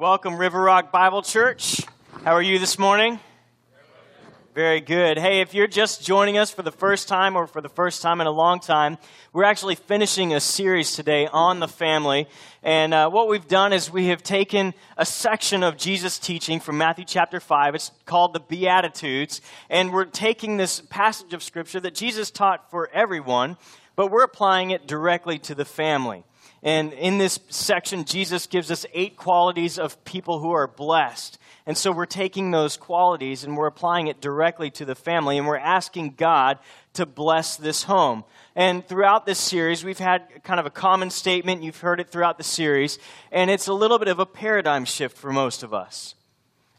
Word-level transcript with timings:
Welcome, 0.00 0.38
River 0.38 0.62
Rock 0.62 0.90
Bible 0.90 1.20
Church. 1.20 1.82
How 2.24 2.32
are 2.32 2.40
you 2.40 2.58
this 2.58 2.78
morning? 2.78 3.20
Very 4.54 4.80
good. 4.80 5.18
Hey, 5.18 5.42
if 5.42 5.52
you're 5.52 5.66
just 5.66 6.02
joining 6.02 6.38
us 6.38 6.50
for 6.50 6.62
the 6.62 6.72
first 6.72 7.06
time 7.06 7.36
or 7.36 7.46
for 7.46 7.60
the 7.60 7.68
first 7.68 8.00
time 8.00 8.22
in 8.22 8.26
a 8.26 8.30
long 8.30 8.60
time, 8.60 8.96
we're 9.34 9.44
actually 9.44 9.74
finishing 9.74 10.32
a 10.32 10.40
series 10.40 10.96
today 10.96 11.26
on 11.26 11.60
the 11.60 11.68
family. 11.68 12.28
And 12.62 12.94
uh, 12.94 13.10
what 13.10 13.28
we've 13.28 13.46
done 13.46 13.74
is 13.74 13.90
we 13.90 14.06
have 14.06 14.22
taken 14.22 14.72
a 14.96 15.04
section 15.04 15.62
of 15.62 15.76
Jesus' 15.76 16.18
teaching 16.18 16.60
from 16.60 16.78
Matthew 16.78 17.04
chapter 17.04 17.38
5. 17.38 17.74
It's 17.74 17.90
called 18.06 18.32
the 18.32 18.40
Beatitudes. 18.40 19.42
And 19.68 19.92
we're 19.92 20.06
taking 20.06 20.56
this 20.56 20.80
passage 20.80 21.34
of 21.34 21.42
Scripture 21.42 21.80
that 21.80 21.94
Jesus 21.94 22.30
taught 22.30 22.70
for 22.70 22.88
everyone, 22.94 23.58
but 23.96 24.10
we're 24.10 24.24
applying 24.24 24.70
it 24.70 24.86
directly 24.86 25.38
to 25.40 25.54
the 25.54 25.66
family. 25.66 26.24
And 26.62 26.92
in 26.92 27.16
this 27.16 27.40
section, 27.48 28.04
Jesus 28.04 28.46
gives 28.46 28.70
us 28.70 28.84
eight 28.92 29.16
qualities 29.16 29.78
of 29.78 30.04
people 30.04 30.40
who 30.40 30.52
are 30.52 30.66
blessed. 30.66 31.38
And 31.66 31.76
so 31.76 31.90
we're 31.90 32.04
taking 32.04 32.50
those 32.50 32.76
qualities 32.76 33.44
and 33.44 33.56
we're 33.56 33.66
applying 33.66 34.08
it 34.08 34.20
directly 34.20 34.70
to 34.72 34.84
the 34.84 34.94
family, 34.94 35.38
and 35.38 35.46
we're 35.46 35.56
asking 35.56 36.14
God 36.16 36.58
to 36.94 37.06
bless 37.06 37.56
this 37.56 37.84
home. 37.84 38.24
And 38.54 38.86
throughout 38.86 39.24
this 39.24 39.38
series, 39.38 39.84
we've 39.84 39.98
had 39.98 40.42
kind 40.42 40.60
of 40.60 40.66
a 40.66 40.70
common 40.70 41.10
statement. 41.10 41.62
You've 41.62 41.80
heard 41.80 42.00
it 42.00 42.10
throughout 42.10 42.36
the 42.36 42.44
series, 42.44 42.98
and 43.32 43.50
it's 43.50 43.68
a 43.68 43.72
little 43.72 43.98
bit 43.98 44.08
of 44.08 44.18
a 44.18 44.26
paradigm 44.26 44.84
shift 44.84 45.16
for 45.16 45.32
most 45.32 45.62
of 45.62 45.72
us. 45.72 46.14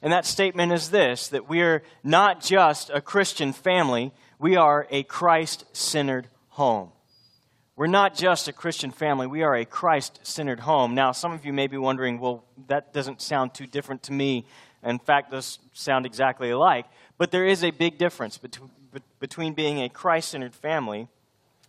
And 0.01 0.11
that 0.13 0.25
statement 0.25 0.73
is 0.73 0.89
this 0.89 1.27
that 1.29 1.49
we 1.49 1.61
are 1.61 1.83
not 2.03 2.41
just 2.41 2.89
a 2.91 3.01
Christian 3.01 3.53
family, 3.53 4.11
we 4.39 4.57
are 4.57 4.87
a 4.89 5.03
Christ 5.03 5.65
centered 5.73 6.27
home. 6.49 6.91
We're 7.81 7.87
not 7.87 8.13
just 8.13 8.47
a 8.47 8.53
Christian 8.53 8.91
family, 8.91 9.25
we 9.25 9.41
are 9.41 9.55
a 9.55 9.65
Christ 9.65 10.19
centered 10.21 10.59
home. 10.59 10.93
Now, 10.93 11.11
some 11.13 11.31
of 11.31 11.45
you 11.45 11.51
may 11.51 11.65
be 11.65 11.77
wondering, 11.77 12.19
well, 12.19 12.45
that 12.67 12.93
doesn't 12.93 13.23
sound 13.23 13.55
too 13.55 13.65
different 13.65 14.03
to 14.03 14.13
me. 14.13 14.45
In 14.83 14.99
fact, 14.99 15.31
those 15.31 15.57
sound 15.73 16.05
exactly 16.05 16.51
alike. 16.51 16.85
But 17.17 17.31
there 17.31 17.43
is 17.43 17.63
a 17.63 17.71
big 17.71 17.97
difference 17.97 18.37
between, 18.37 19.55
being 19.55 19.81
a 19.81 19.89
Christ 19.89 20.29
centered 20.29 20.53
family 20.53 21.07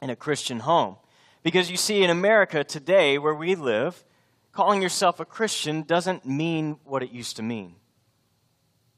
and 0.03 0.11
a 0.11 0.15
Christian 0.15 0.61
home. 0.61 0.97
Because 1.43 1.71
you 1.71 1.79
see, 1.79 2.05
in 2.05 2.11
America 2.11 2.63
today, 2.63 3.17
where 3.17 3.35
we 3.35 3.55
live, 3.55 4.05
calling 4.53 4.83
yourself 4.83 5.19
a 5.19 5.25
Christian 5.25 5.81
doesn't 5.81 6.27
mean 6.27 6.77
what 6.85 7.03
it 7.03 7.11
used 7.11 7.37
to 7.37 7.43
mean. 7.43 7.77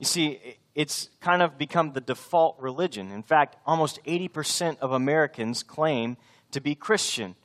You 0.00 0.06
see, 0.06 0.40
it's 0.74 1.10
kind 1.20 1.42
of 1.42 1.58
become 1.58 1.92
the 1.92 2.00
default 2.00 2.58
religion. 2.58 3.12
In 3.12 3.22
fact, 3.22 3.54
almost 3.64 4.02
80% 4.04 4.78
of 4.80 4.90
Americans 4.90 5.62
claim 5.62 6.16
to 6.54 6.60
be 6.60 6.74
Christian. 6.74 7.36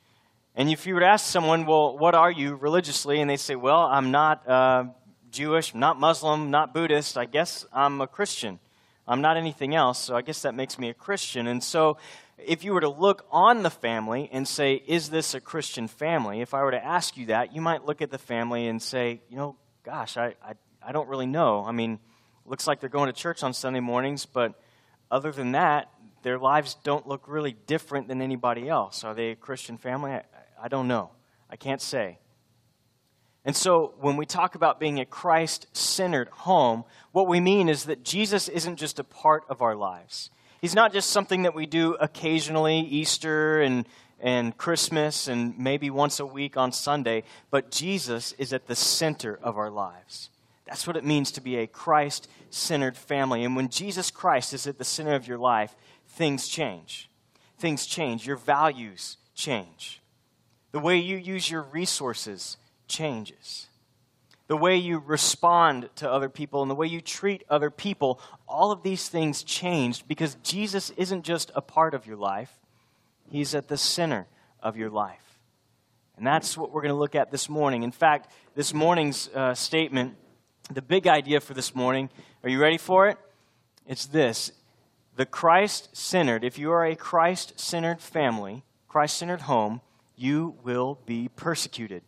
And 0.55 0.69
if 0.69 0.85
you 0.88 0.93
were 0.93 0.99
to 1.02 1.07
ask 1.07 1.25
someone, 1.25 1.65
well, 1.65 1.97
what 1.97 2.15
are 2.15 2.31
you 2.31 2.55
religiously? 2.55 3.21
And 3.21 3.29
they 3.29 3.38
say, 3.38 3.55
well, 3.55 3.81
I'm 3.81 4.11
not 4.11 4.47
uh, 4.47 4.85
Jewish, 5.31 5.75
not 5.75 5.99
Muslim, 5.99 6.52
not 6.52 6.73
Buddhist. 6.73 7.17
I 7.17 7.25
guess 7.25 7.65
I'm 7.73 8.02
a 8.02 8.07
Christian. 8.07 8.59
I'm 9.07 9.21
not 9.21 9.37
anything 9.37 9.73
else, 9.73 9.97
so 9.97 10.15
I 10.15 10.21
guess 10.21 10.43
that 10.43 10.53
makes 10.53 10.77
me 10.77 10.89
a 10.89 10.93
Christian. 10.93 11.47
And 11.47 11.63
so 11.63 11.97
if 12.37 12.63
you 12.63 12.73
were 12.73 12.81
to 12.81 12.89
look 12.89 13.25
on 13.31 13.63
the 13.63 13.71
family 13.71 14.30
and 14.31 14.47
say, 14.47 14.75
is 14.85 15.09
this 15.09 15.33
a 15.33 15.39
Christian 15.39 15.87
family? 15.87 16.41
If 16.41 16.53
I 16.53 16.61
were 16.63 16.71
to 16.71 16.83
ask 16.83 17.17
you 17.17 17.27
that, 17.27 17.55
you 17.55 17.61
might 17.61 17.85
look 17.85 18.03
at 18.03 18.11
the 18.11 18.19
family 18.19 18.67
and 18.67 18.81
say, 18.81 19.21
you 19.30 19.37
know, 19.37 19.55
gosh, 19.83 20.17
I, 20.17 20.35
I, 20.43 20.53
I 20.85 20.91
don't 20.91 21.09
really 21.09 21.25
know. 21.25 21.63
I 21.65 21.71
mean, 21.71 21.99
looks 22.45 22.67
like 22.67 22.80
they're 22.80 22.89
going 22.89 23.07
to 23.07 23.19
church 23.19 23.41
on 23.41 23.53
Sunday 23.53 23.80
mornings, 23.80 24.27
but 24.27 24.53
other 25.11 25.31
than 25.31 25.53
that, 25.53 25.89
their 26.23 26.38
lives 26.38 26.75
don't 26.83 27.07
look 27.07 27.27
really 27.27 27.55
different 27.67 28.07
than 28.07 28.21
anybody 28.21 28.67
else. 28.67 29.03
Are 29.03 29.13
they 29.13 29.31
a 29.31 29.35
Christian 29.35 29.77
family? 29.77 30.11
I, 30.11 30.23
I 30.61 30.67
don't 30.67 30.88
know. 30.88 31.11
I 31.49 31.55
can't 31.55 31.81
say. 31.81 32.19
And 33.45 33.55
so, 33.55 33.93
when 33.99 34.17
we 34.17 34.25
talk 34.25 34.55
about 34.55 34.80
being 34.80 34.99
a 34.99 35.05
Christ 35.05 35.67
centered 35.71 36.27
home, 36.30 36.83
what 37.13 37.27
we 37.27 37.39
mean 37.39 37.69
is 37.69 37.85
that 37.85 38.03
Jesus 38.03 38.49
isn't 38.49 38.75
just 38.75 38.99
a 38.99 39.03
part 39.03 39.43
of 39.49 39.61
our 39.61 39.75
lives. 39.75 40.30
He's 40.61 40.75
not 40.75 40.92
just 40.92 41.09
something 41.09 41.43
that 41.43 41.55
we 41.55 41.65
do 41.65 41.95
occasionally, 42.02 42.80
Easter 42.81 43.61
and, 43.61 43.87
and 44.20 44.58
Christmas, 44.58 45.30
and 45.30 45.58
maybe 45.58 45.89
once 45.89 46.20
a 46.20 46.26
week 46.26 46.58
on 46.58 46.73
Sunday, 46.73 47.23
but 47.49 47.71
Jesus 47.71 48.33
is 48.33 48.52
at 48.52 48.67
the 48.67 48.76
center 48.76 49.39
of 49.41 49.58
our 49.58 49.70
lives. 49.70 50.30
That's 50.69 50.85
what 50.85 50.95
it 50.95 51.03
means 51.03 51.31
to 51.31 51.41
be 51.41 51.57
a 51.57 51.65
Christ 51.65 52.30
centered 52.52 52.95
family. 52.95 53.43
And 53.43 53.55
when 53.55 53.69
Jesus 53.69 54.11
Christ 54.11 54.53
is 54.53 54.67
at 54.67 54.77
the 54.77 54.83
center 54.83 55.15
of 55.15 55.27
your 55.27 55.39
life, 55.39 55.75
things 56.09 56.47
change. 56.47 57.09
Things 57.57 57.87
change. 57.87 58.27
Your 58.27 58.35
values 58.35 59.17
change. 59.33 59.99
The 60.71 60.79
way 60.79 60.97
you 60.97 61.17
use 61.17 61.49
your 61.49 61.63
resources 61.63 62.58
changes. 62.87 63.65
The 64.45 64.58
way 64.58 64.77
you 64.77 64.99
respond 64.99 65.89
to 65.95 66.11
other 66.11 66.29
people 66.29 66.61
and 66.61 66.69
the 66.69 66.75
way 66.75 66.85
you 66.85 67.02
treat 67.02 67.43
other 67.49 67.71
people, 67.71 68.21
all 68.47 68.71
of 68.71 68.83
these 68.83 69.09
things 69.09 69.41
changed 69.41 70.08
because 70.08 70.35
Jesus 70.43 70.91
isn't 70.91 71.23
just 71.23 71.52
a 71.55 71.61
part 71.61 71.95
of 71.95 72.05
your 72.05 72.17
life, 72.17 72.52
He's 73.31 73.55
at 73.55 73.69
the 73.69 73.77
center 73.77 74.27
of 74.61 74.77
your 74.77 74.91
life. 74.91 75.39
And 76.15 76.27
that's 76.27 76.55
what 76.55 76.71
we're 76.71 76.81
going 76.81 76.93
to 76.93 76.99
look 76.99 77.15
at 77.15 77.31
this 77.31 77.49
morning. 77.49 77.81
In 77.81 77.91
fact, 77.91 78.31
this 78.53 78.73
morning's 78.73 79.29
uh, 79.29 79.55
statement, 79.55 80.15
the 80.71 80.81
big 80.81 81.07
idea 81.07 81.39
for 81.39 81.53
this 81.53 81.73
morning, 81.73 82.09
are 82.43 82.49
you 82.49 82.59
ready 82.59 82.77
for 82.77 83.07
it? 83.07 83.17
It's 83.87 84.05
this 84.05 84.52
the 85.15 85.25
Christ 85.25 85.95
centered, 85.95 86.43
if 86.43 86.57
you 86.57 86.71
are 86.71 86.85
a 86.85 86.95
Christ 86.95 87.59
centered 87.59 87.99
family, 87.99 88.63
Christ 88.87 89.17
centered 89.17 89.41
home, 89.41 89.81
you 90.15 90.55
will 90.63 90.99
be 91.05 91.29
persecuted. 91.35 92.03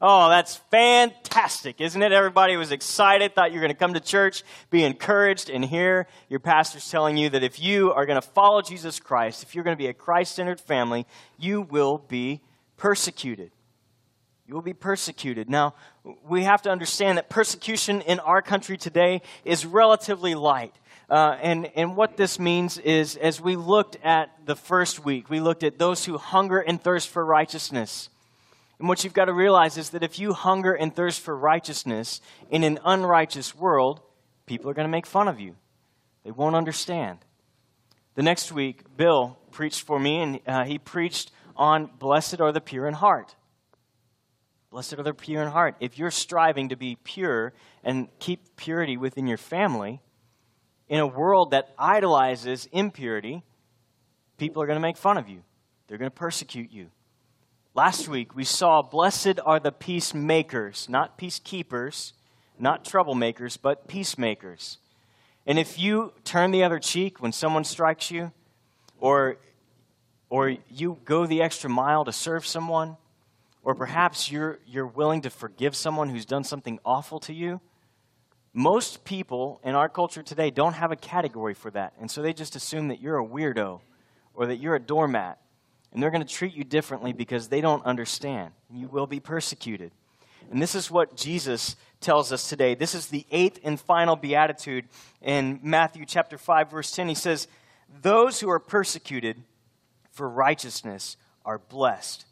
Oh, 0.00 0.28
that's 0.28 0.56
fantastic, 0.70 1.80
isn't 1.80 2.02
it? 2.02 2.12
Everybody 2.12 2.56
was 2.56 2.70
excited, 2.70 3.34
thought 3.34 3.52
you 3.52 3.58
were 3.58 3.62
going 3.62 3.72
to 3.72 3.78
come 3.78 3.94
to 3.94 4.00
church, 4.00 4.42
be 4.68 4.84
encouraged, 4.84 5.48
and 5.48 5.64
here 5.64 6.06
your 6.28 6.40
pastor's 6.40 6.90
telling 6.90 7.16
you 7.16 7.30
that 7.30 7.42
if 7.42 7.60
you 7.60 7.92
are 7.92 8.04
going 8.04 8.20
to 8.20 8.28
follow 8.28 8.60
Jesus 8.60 9.00
Christ, 9.00 9.42
if 9.42 9.54
you're 9.54 9.64
going 9.64 9.76
to 9.76 9.82
be 9.82 9.88
a 9.88 9.94
Christ 9.94 10.34
centered 10.34 10.60
family, 10.60 11.06
you 11.38 11.62
will 11.62 11.98
be 11.98 12.42
persecuted. 12.76 13.52
You 14.46 14.54
will 14.54 14.62
be 14.62 14.74
persecuted. 14.74 15.50
Now, 15.50 15.74
we 16.28 16.44
have 16.44 16.62
to 16.62 16.70
understand 16.70 17.18
that 17.18 17.28
persecution 17.28 18.00
in 18.02 18.20
our 18.20 18.40
country 18.40 18.76
today 18.76 19.22
is 19.44 19.66
relatively 19.66 20.36
light. 20.36 20.72
Uh, 21.10 21.36
and, 21.42 21.70
and 21.74 21.96
what 21.96 22.16
this 22.16 22.38
means 22.38 22.78
is, 22.78 23.16
as 23.16 23.40
we 23.40 23.56
looked 23.56 23.96
at 24.04 24.30
the 24.44 24.54
first 24.54 25.04
week, 25.04 25.28
we 25.28 25.40
looked 25.40 25.64
at 25.64 25.78
those 25.78 26.04
who 26.04 26.16
hunger 26.16 26.60
and 26.60 26.80
thirst 26.80 27.08
for 27.08 27.24
righteousness. 27.24 28.08
And 28.78 28.88
what 28.88 29.02
you've 29.02 29.14
got 29.14 29.24
to 29.24 29.32
realize 29.32 29.78
is 29.78 29.90
that 29.90 30.04
if 30.04 30.18
you 30.20 30.32
hunger 30.32 30.74
and 30.74 30.94
thirst 30.94 31.22
for 31.22 31.36
righteousness 31.36 32.20
in 32.48 32.62
an 32.62 32.78
unrighteous 32.84 33.52
world, 33.52 34.00
people 34.46 34.70
are 34.70 34.74
going 34.74 34.86
to 34.86 34.90
make 34.92 35.06
fun 35.06 35.26
of 35.26 35.40
you. 35.40 35.56
They 36.24 36.30
won't 36.30 36.54
understand. 36.54 37.18
The 38.14 38.22
next 38.22 38.52
week, 38.52 38.96
Bill 38.96 39.38
preached 39.50 39.82
for 39.82 39.98
me, 39.98 40.20
and 40.20 40.40
uh, 40.46 40.64
he 40.64 40.78
preached 40.78 41.32
on 41.56 41.90
blessed 41.98 42.40
are 42.40 42.52
the 42.52 42.60
pure 42.60 42.86
in 42.86 42.94
heart. 42.94 43.34
Blessed 44.70 44.94
are 44.94 45.02
the 45.02 45.14
pure 45.14 45.42
in 45.42 45.48
heart. 45.48 45.76
If 45.80 45.98
you're 45.98 46.10
striving 46.10 46.70
to 46.70 46.76
be 46.76 46.96
pure 47.04 47.52
and 47.84 48.08
keep 48.18 48.56
purity 48.56 48.96
within 48.96 49.26
your 49.26 49.38
family, 49.38 50.00
in 50.88 51.00
a 51.00 51.06
world 51.06 51.50
that 51.50 51.74
idolizes 51.78 52.68
impurity, 52.72 53.42
people 54.38 54.62
are 54.62 54.66
going 54.66 54.76
to 54.76 54.80
make 54.80 54.96
fun 54.96 55.18
of 55.18 55.28
you. 55.28 55.42
They're 55.86 55.98
going 55.98 56.10
to 56.10 56.14
persecute 56.16 56.70
you. 56.70 56.90
Last 57.74 58.08
week, 58.08 58.34
we 58.34 58.44
saw 58.44 58.82
blessed 58.82 59.38
are 59.44 59.60
the 59.60 59.72
peacemakers, 59.72 60.88
not 60.88 61.18
peacekeepers, 61.18 62.12
not 62.58 62.84
troublemakers, 62.84 63.58
but 63.60 63.86
peacemakers. 63.86 64.78
And 65.46 65.58
if 65.58 65.78
you 65.78 66.12
turn 66.24 66.50
the 66.50 66.64
other 66.64 66.78
cheek 66.78 67.20
when 67.20 67.32
someone 67.32 67.64
strikes 67.64 68.10
you, 68.10 68.32
or, 68.98 69.36
or 70.30 70.56
you 70.70 70.98
go 71.04 71.26
the 71.26 71.42
extra 71.42 71.68
mile 71.68 72.04
to 72.04 72.12
serve 72.12 72.46
someone, 72.46 72.96
or 73.66 73.74
perhaps 73.74 74.30
you're, 74.30 74.60
you're 74.64 74.86
willing 74.86 75.22
to 75.22 75.28
forgive 75.28 75.74
someone 75.74 76.08
who's 76.08 76.24
done 76.24 76.44
something 76.44 76.78
awful 76.84 77.18
to 77.18 77.32
you, 77.32 77.60
most 78.54 79.04
people 79.04 79.60
in 79.64 79.74
our 79.74 79.88
culture 79.88 80.22
today 80.22 80.52
don't 80.52 80.74
have 80.74 80.92
a 80.92 80.96
category 80.96 81.52
for 81.52 81.72
that. 81.72 81.92
And 81.98 82.08
so 82.08 82.22
they 82.22 82.32
just 82.32 82.54
assume 82.54 82.86
that 82.88 83.00
you're 83.00 83.18
a 83.18 83.26
weirdo 83.26 83.80
or 84.34 84.46
that 84.46 84.58
you're 84.58 84.76
a 84.76 84.80
doormat. 84.80 85.40
And 85.92 86.00
they're 86.00 86.12
going 86.12 86.24
to 86.24 86.32
treat 86.32 86.54
you 86.54 86.62
differently 86.62 87.12
because 87.12 87.48
they 87.48 87.60
don't 87.60 87.84
understand. 87.84 88.52
You 88.72 88.86
will 88.86 89.08
be 89.08 89.18
persecuted. 89.18 89.90
And 90.48 90.62
this 90.62 90.76
is 90.76 90.88
what 90.88 91.16
Jesus 91.16 91.74
tells 92.00 92.32
us 92.32 92.48
today. 92.48 92.76
This 92.76 92.94
is 92.94 93.08
the 93.08 93.26
eighth 93.32 93.58
and 93.64 93.80
final 93.80 94.14
beatitude 94.14 94.84
in 95.20 95.58
Matthew 95.60 96.06
chapter 96.06 96.38
5 96.38 96.70
verse 96.70 96.92
10. 96.92 97.08
He 97.08 97.16
says, 97.16 97.48
"Those 98.00 98.38
who 98.38 98.48
are 98.48 98.60
persecuted 98.60 99.42
for 100.12 100.28
righteousness 100.28 101.16
are 101.44 101.58
blessed, 101.58 102.26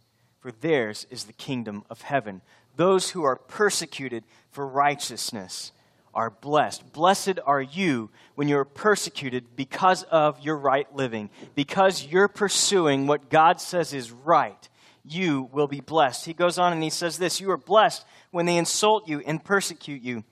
for 0.44 0.52
theirs 0.52 1.06
is 1.08 1.24
the 1.24 1.32
kingdom 1.32 1.84
of 1.88 2.02
heaven." 2.02 2.42
Those 2.76 3.10
who 3.10 3.24
are 3.24 3.36
persecuted 3.36 4.24
for 4.50 4.66
righteousness 4.66 5.72
are 6.12 6.28
blessed. 6.28 6.92
Blessed 6.92 7.38
are 7.46 7.62
you 7.62 8.10
when 8.34 8.46
you're 8.46 8.66
persecuted 8.66 9.56
because 9.56 10.02
of 10.02 10.38
your 10.40 10.58
right 10.58 10.94
living, 10.94 11.30
because 11.54 12.04
you're 12.04 12.28
pursuing 12.28 13.06
what 13.06 13.30
God 13.30 13.58
says 13.58 13.94
is 13.94 14.12
right. 14.12 14.68
you 15.06 15.50
will 15.52 15.66
be 15.66 15.80
blessed. 15.80 16.24
He 16.24 16.32
goes 16.32 16.58
on 16.58 16.72
and 16.72 16.82
he 16.82 16.90
says 16.90 17.18
this 17.18 17.40
You 17.40 17.50
are 17.50 17.58
blessed 17.58 18.04
when 18.30 18.46
they 18.46 18.56
insult 18.56 19.08
you 19.08 19.20
and 19.26 19.42
persecute 19.42 20.02
you 20.02 20.24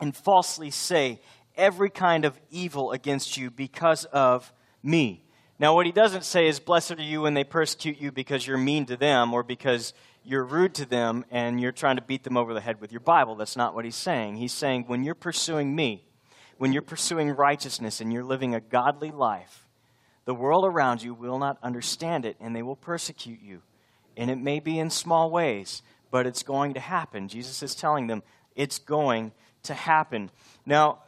and 0.00 0.16
falsely 0.16 0.70
say 0.70 1.20
every 1.56 1.90
kind 1.90 2.24
of 2.24 2.38
evil 2.50 2.92
against 2.92 3.36
you 3.36 3.50
because 3.50 4.04
of 4.06 4.52
me. 4.82 5.24
Now, 5.60 5.74
what 5.74 5.84
he 5.84 5.92
doesn't 5.92 6.24
say 6.24 6.48
is, 6.48 6.58
Blessed 6.58 6.92
are 6.92 7.02
you 7.02 7.20
when 7.20 7.34
they 7.34 7.44
persecute 7.44 8.00
you 8.00 8.10
because 8.10 8.46
you're 8.46 8.56
mean 8.56 8.86
to 8.86 8.96
them 8.96 9.34
or 9.34 9.42
because 9.42 9.92
you're 10.24 10.42
rude 10.42 10.72
to 10.76 10.86
them 10.86 11.26
and 11.30 11.60
you're 11.60 11.70
trying 11.70 11.96
to 11.96 12.02
beat 12.02 12.24
them 12.24 12.38
over 12.38 12.54
the 12.54 12.62
head 12.62 12.80
with 12.80 12.90
your 12.90 13.02
Bible. 13.02 13.34
That's 13.34 13.58
not 13.58 13.74
what 13.74 13.84
he's 13.84 13.94
saying. 13.94 14.36
He's 14.36 14.54
saying, 14.54 14.84
When 14.86 15.04
you're 15.04 15.14
pursuing 15.14 15.76
me, 15.76 16.02
when 16.56 16.72
you're 16.72 16.80
pursuing 16.80 17.28
righteousness 17.28 18.00
and 18.00 18.10
you're 18.10 18.24
living 18.24 18.54
a 18.54 18.60
godly 18.60 19.10
life, 19.10 19.68
the 20.24 20.34
world 20.34 20.64
around 20.64 21.02
you 21.02 21.12
will 21.12 21.38
not 21.38 21.58
understand 21.62 22.24
it 22.24 22.36
and 22.40 22.56
they 22.56 22.62
will 22.62 22.76
persecute 22.76 23.42
you. 23.42 23.60
And 24.16 24.30
it 24.30 24.38
may 24.38 24.60
be 24.60 24.78
in 24.78 24.88
small 24.88 25.30
ways, 25.30 25.82
but 26.10 26.26
it's 26.26 26.42
going 26.42 26.72
to 26.72 26.80
happen. 26.80 27.28
Jesus 27.28 27.62
is 27.62 27.74
telling 27.74 28.06
them 28.06 28.22
it's 28.56 28.78
going 28.78 29.32
to 29.64 29.74
happen. 29.74 30.30
Now, 30.64 31.00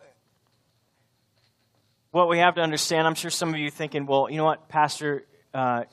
what 2.12 2.28
we 2.28 2.38
have 2.38 2.54
to 2.54 2.60
understand, 2.60 3.06
I'm 3.06 3.14
sure 3.14 3.30
some 3.30 3.52
of 3.52 3.58
you 3.58 3.70
thinking, 3.70 4.06
well, 4.06 4.30
you 4.30 4.36
know 4.36 4.44
what, 4.44 4.68
Pastor, 4.68 5.24
uh, 5.52 5.84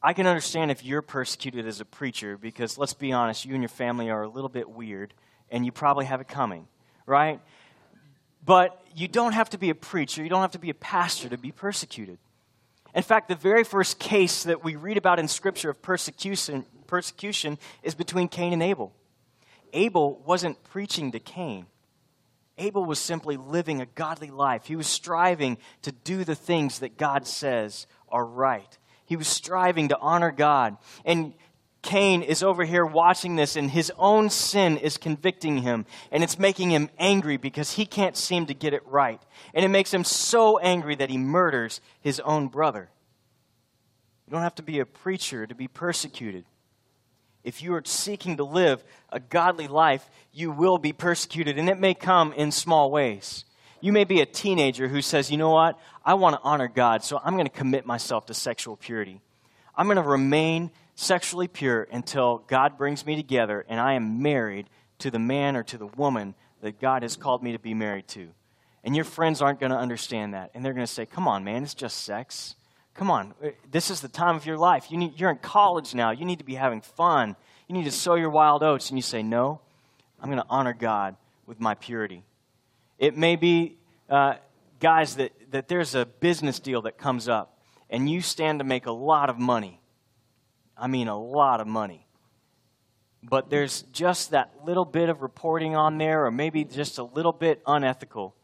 I 0.00 0.12
can 0.12 0.28
understand 0.28 0.70
if 0.70 0.84
you're 0.84 1.02
persecuted 1.02 1.66
as 1.66 1.80
a 1.80 1.84
preacher 1.84 2.38
because 2.38 2.78
let's 2.78 2.94
be 2.94 3.12
honest, 3.12 3.44
you 3.44 3.52
and 3.52 3.62
your 3.62 3.68
family 3.68 4.10
are 4.10 4.22
a 4.22 4.28
little 4.28 4.48
bit 4.48 4.70
weird 4.70 5.12
and 5.50 5.66
you 5.66 5.72
probably 5.72 6.04
have 6.04 6.20
it 6.20 6.28
coming, 6.28 6.68
right? 7.04 7.40
But 8.44 8.80
you 8.94 9.08
don't 9.08 9.32
have 9.32 9.50
to 9.50 9.58
be 9.58 9.70
a 9.70 9.74
preacher, 9.74 10.22
you 10.22 10.28
don't 10.28 10.40
have 10.40 10.52
to 10.52 10.60
be 10.60 10.70
a 10.70 10.74
pastor 10.74 11.28
to 11.28 11.36
be 11.36 11.50
persecuted. 11.50 12.18
In 12.94 13.02
fact, 13.02 13.28
the 13.28 13.34
very 13.34 13.64
first 13.64 13.98
case 13.98 14.44
that 14.44 14.62
we 14.62 14.76
read 14.76 14.96
about 14.96 15.18
in 15.18 15.26
Scripture 15.26 15.70
of 15.70 15.82
persecution, 15.82 16.64
persecution 16.86 17.58
is 17.82 17.96
between 17.96 18.28
Cain 18.28 18.52
and 18.52 18.62
Abel. 18.62 18.92
Abel 19.72 20.22
wasn't 20.24 20.62
preaching 20.62 21.10
to 21.10 21.18
Cain. 21.18 21.66
Abel 22.58 22.84
was 22.84 22.98
simply 22.98 23.36
living 23.36 23.80
a 23.80 23.86
godly 23.86 24.30
life. 24.30 24.66
He 24.66 24.76
was 24.76 24.86
striving 24.86 25.58
to 25.82 25.92
do 25.92 26.24
the 26.24 26.34
things 26.34 26.80
that 26.80 26.96
God 26.96 27.26
says 27.26 27.86
are 28.08 28.24
right. 28.24 28.78
He 29.06 29.16
was 29.16 29.28
striving 29.28 29.88
to 29.88 29.98
honor 29.98 30.30
God. 30.30 30.76
And 31.04 31.34
Cain 31.82 32.22
is 32.22 32.42
over 32.42 32.64
here 32.64 32.84
watching 32.84 33.36
this, 33.36 33.56
and 33.56 33.70
his 33.70 33.92
own 33.96 34.30
sin 34.30 34.76
is 34.76 34.96
convicting 34.96 35.58
him. 35.58 35.86
And 36.10 36.22
it's 36.22 36.38
making 36.38 36.70
him 36.70 36.90
angry 36.98 37.36
because 37.36 37.72
he 37.72 37.86
can't 37.86 38.16
seem 38.16 38.46
to 38.46 38.54
get 38.54 38.74
it 38.74 38.86
right. 38.86 39.22
And 39.54 39.64
it 39.64 39.68
makes 39.68 39.94
him 39.94 40.04
so 40.04 40.58
angry 40.58 40.96
that 40.96 41.10
he 41.10 41.18
murders 41.18 41.80
his 42.00 42.20
own 42.20 42.48
brother. 42.48 42.90
You 44.26 44.32
don't 44.32 44.42
have 44.42 44.56
to 44.56 44.62
be 44.62 44.80
a 44.80 44.86
preacher 44.86 45.46
to 45.46 45.54
be 45.54 45.68
persecuted 45.68 46.44
if 47.44 47.62
you 47.62 47.74
are 47.74 47.82
seeking 47.84 48.36
to 48.36 48.44
live 48.44 48.84
a 49.10 49.20
godly 49.20 49.68
life, 49.68 50.08
you 50.32 50.50
will 50.50 50.78
be 50.78 50.92
persecuted, 50.92 51.58
and 51.58 51.68
it 51.68 51.78
may 51.78 51.94
come 51.94 52.32
in 52.32 52.52
small 52.52 52.90
ways. 52.90 53.44
You 53.80 53.92
may 53.92 54.04
be 54.04 54.20
a 54.20 54.26
teenager 54.26 54.88
who 54.88 55.02
says, 55.02 55.30
you 55.30 55.36
know 55.36 55.50
what? 55.50 55.78
I 56.04 56.14
want 56.14 56.36
to 56.36 56.42
honor 56.42 56.68
God, 56.68 57.04
so 57.04 57.20
I'm 57.22 57.34
going 57.34 57.46
to 57.46 57.50
commit 57.50 57.86
myself 57.86 58.26
to 58.26 58.34
sexual 58.34 58.76
purity. 58.76 59.20
I'm 59.76 59.86
going 59.86 59.96
to 59.96 60.02
remain 60.02 60.72
sexually 60.96 61.46
pure 61.46 61.86
until 61.92 62.38
God 62.48 62.76
brings 62.76 63.06
me 63.06 63.14
together 63.14 63.64
and 63.68 63.78
I 63.78 63.92
am 63.92 64.20
married 64.20 64.68
to 64.98 65.12
the 65.12 65.20
man 65.20 65.54
or 65.54 65.62
to 65.62 65.78
the 65.78 65.86
woman 65.86 66.34
that 66.60 66.80
God 66.80 67.02
has 67.02 67.14
called 67.16 67.42
me 67.42 67.52
to 67.52 67.58
be 67.60 67.72
married 67.72 68.08
to. 68.08 68.30
And 68.82 68.96
your 68.96 69.04
friends 69.04 69.40
aren't 69.40 69.60
going 69.60 69.70
to 69.70 69.78
understand 69.78 70.34
that. 70.34 70.50
And 70.54 70.64
they're 70.64 70.72
going 70.72 70.86
to 70.86 70.92
say, 70.92 71.06
come 71.06 71.28
on, 71.28 71.44
man, 71.44 71.62
it's 71.62 71.74
just 71.74 72.04
sex. 72.04 72.56
Come 72.98 73.12
on, 73.12 73.32
uh, 73.44 73.50
this 73.70 73.92
is 73.92 74.00
the 74.00 74.08
time 74.08 74.34
of 74.34 74.44
your 74.44 74.58
life. 74.58 74.90
You 74.90 74.98
need, 74.98 75.20
you're 75.20 75.30
in 75.30 75.36
college 75.36 75.94
now. 75.94 76.10
You 76.10 76.24
need 76.24 76.40
to 76.40 76.44
be 76.44 76.56
having 76.56 76.80
fun. 76.80 77.36
You 77.68 77.76
need 77.76 77.84
to 77.84 77.92
sow 77.92 78.16
your 78.16 78.28
wild 78.28 78.64
oats. 78.64 78.90
And 78.90 78.98
you 78.98 79.02
say, 79.02 79.22
No, 79.22 79.60
I'm 80.20 80.28
going 80.28 80.42
to 80.42 80.46
honor 80.50 80.72
God 80.72 81.14
with 81.46 81.60
my 81.60 81.74
purity. 81.74 82.24
It 82.98 83.16
may 83.16 83.36
be, 83.36 83.76
uh, 84.10 84.34
guys, 84.80 85.14
that, 85.14 85.30
that 85.52 85.68
there's 85.68 85.94
a 85.94 86.06
business 86.06 86.58
deal 86.58 86.82
that 86.82 86.98
comes 86.98 87.28
up 87.28 87.62
and 87.88 88.10
you 88.10 88.20
stand 88.20 88.58
to 88.58 88.64
make 88.64 88.86
a 88.86 88.92
lot 88.92 89.30
of 89.30 89.38
money. 89.38 89.80
I 90.76 90.88
mean, 90.88 91.06
a 91.06 91.16
lot 91.16 91.60
of 91.60 91.68
money. 91.68 92.04
But 93.22 93.48
there's 93.48 93.82
just 93.92 94.32
that 94.32 94.50
little 94.64 94.84
bit 94.84 95.08
of 95.08 95.22
reporting 95.22 95.76
on 95.76 95.98
there, 95.98 96.26
or 96.26 96.32
maybe 96.32 96.64
just 96.64 96.98
a 96.98 97.04
little 97.04 97.32
bit 97.32 97.62
unethical 97.64 98.34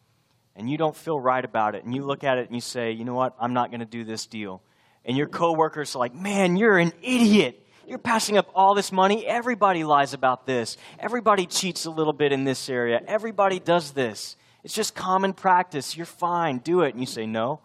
and 0.56 0.70
you 0.70 0.76
don't 0.76 0.96
feel 0.96 1.18
right 1.18 1.44
about 1.44 1.74
it, 1.74 1.84
and 1.84 1.94
you 1.94 2.04
look 2.04 2.24
at 2.24 2.38
it 2.38 2.46
and 2.46 2.54
you 2.54 2.60
say, 2.60 2.92
you 2.92 3.04
know 3.04 3.14
what, 3.14 3.34
I'm 3.40 3.54
not 3.54 3.70
going 3.70 3.80
to 3.80 3.86
do 3.86 4.04
this 4.04 4.26
deal. 4.26 4.62
And 5.04 5.16
your 5.16 5.26
coworkers 5.26 5.94
are 5.94 5.98
like, 5.98 6.14
man, 6.14 6.56
you're 6.56 6.78
an 6.78 6.92
idiot. 7.02 7.60
You're 7.86 7.98
passing 7.98 8.38
up 8.38 8.48
all 8.54 8.74
this 8.74 8.90
money. 8.90 9.26
Everybody 9.26 9.84
lies 9.84 10.14
about 10.14 10.46
this. 10.46 10.78
Everybody 10.98 11.44
cheats 11.44 11.84
a 11.84 11.90
little 11.90 12.14
bit 12.14 12.32
in 12.32 12.44
this 12.44 12.70
area. 12.70 13.00
Everybody 13.06 13.58
does 13.58 13.90
this. 13.92 14.36
It's 14.62 14.72
just 14.72 14.94
common 14.94 15.34
practice. 15.34 15.94
You're 15.94 16.06
fine. 16.06 16.58
Do 16.58 16.80
it. 16.80 16.94
And 16.94 17.00
you 17.00 17.06
say, 17.06 17.26
no. 17.26 17.60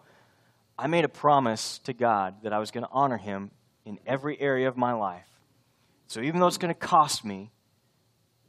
I 0.78 0.86
made 0.86 1.04
a 1.04 1.08
promise 1.08 1.78
to 1.84 1.94
God 1.94 2.42
that 2.42 2.52
I 2.52 2.58
was 2.58 2.70
going 2.70 2.84
to 2.84 2.90
honor 2.92 3.16
Him 3.16 3.50
in 3.86 3.98
every 4.06 4.38
area 4.38 4.68
of 4.68 4.76
my 4.76 4.92
life. 4.92 5.26
So 6.06 6.20
even 6.20 6.40
though 6.40 6.46
it's 6.46 6.58
going 6.58 6.74
to 6.74 6.78
cost 6.78 7.24
me, 7.24 7.50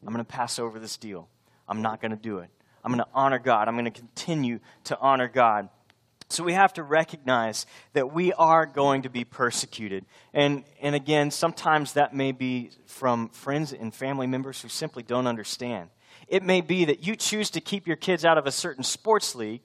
I'm 0.02 0.14
going 0.14 0.26
to 0.26 0.30
pass 0.30 0.60
over 0.60 0.80
this 0.80 0.98
deal. 0.98 1.30
I'm 1.68 1.82
not 1.82 2.02
going 2.02 2.12
to 2.12 2.18
do 2.18 2.40
it. 2.40 2.50
I'm 2.83 2.92
going 2.92 3.04
to 3.04 3.10
honor 3.13 3.39
God. 3.39 3.68
I'm 3.68 3.75
going 3.75 3.86
to 3.86 3.92
continue 3.92 4.60
to 4.86 4.98
honor 5.00 5.28
God. 5.28 5.69
So 6.31 6.44
we 6.44 6.54
have 6.54 6.74
to 6.74 6.83
recognize 6.83 7.66
that 7.94 8.13
we 8.13 8.31
are 8.33 8.66
going 8.66 9.01
to 9.01 9.10
be 9.10 9.25
persecuted. 9.25 10.06
And, 10.33 10.63
and 10.81 10.95
again, 10.95 11.30
sometimes 11.30 11.94
that 11.94 12.16
may 12.16 12.31
be 12.31 12.72
from 12.86 13.30
friends 13.30 13.74
and 13.74 13.94
family 13.94 14.28
members 14.28 14.62
who 14.62 14.69
simply 14.69 15.04
don't 15.04 15.28
understand. 15.28 15.89
It 16.30 16.44
may 16.44 16.62
be 16.62 16.86
that 16.86 17.06
you 17.06 17.18
choose 17.18 17.50
to 17.51 17.62
keep 17.62 17.86
your 17.86 17.98
kids 17.98 18.24
out 18.24 18.38
of 18.38 18.48
a 18.48 18.51
certain 18.51 18.83
sports 18.83 19.36
league 19.36 19.62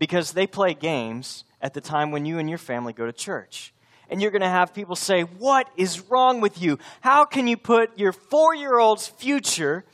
because 0.00 0.32
they 0.32 0.48
play 0.48 0.74
games 0.74 1.44
at 1.60 1.74
the 1.74 1.80
time 1.80 2.10
when 2.10 2.26
you 2.26 2.38
and 2.38 2.48
your 2.48 2.58
family 2.58 2.92
go 2.92 3.06
to 3.06 3.12
church. 3.12 3.72
And 4.10 4.20
you're 4.20 4.32
going 4.32 4.42
to 4.42 4.48
have 4.48 4.74
people 4.74 4.96
say, 4.96 5.22
What 5.22 5.70
is 5.76 6.00
wrong 6.10 6.40
with 6.40 6.60
you? 6.60 6.78
How 7.00 7.24
can 7.24 7.46
you 7.46 7.56
put 7.56 7.96
your 7.96 8.12
four 8.12 8.54
year 8.54 8.78
old's 8.78 9.06
future 9.06 9.84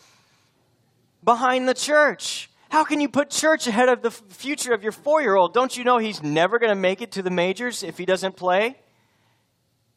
behind 1.29 1.69
the 1.69 1.75
church. 1.75 2.49
How 2.71 2.85
can 2.85 3.03
you 3.03 3.09
put 3.11 3.29
church 3.29 3.67
ahead 3.67 3.91
of 3.91 4.01
the 4.01 4.11
future 4.11 4.73
of 4.73 4.83
your 4.83 4.93
four 4.93 5.21
year 5.21 5.35
old? 5.35 5.53
Don't 5.53 5.77
you 5.77 5.85
know 5.85 5.99
he's 5.99 6.23
never 6.23 6.59
going 6.59 6.71
to 6.71 6.75
make 6.75 7.03
it 7.03 7.13
to 7.13 7.23
the 7.23 7.29
majors 7.29 7.83
if 7.83 7.99
he 7.99 8.07
doesn't 8.07 8.35
play? 8.35 8.79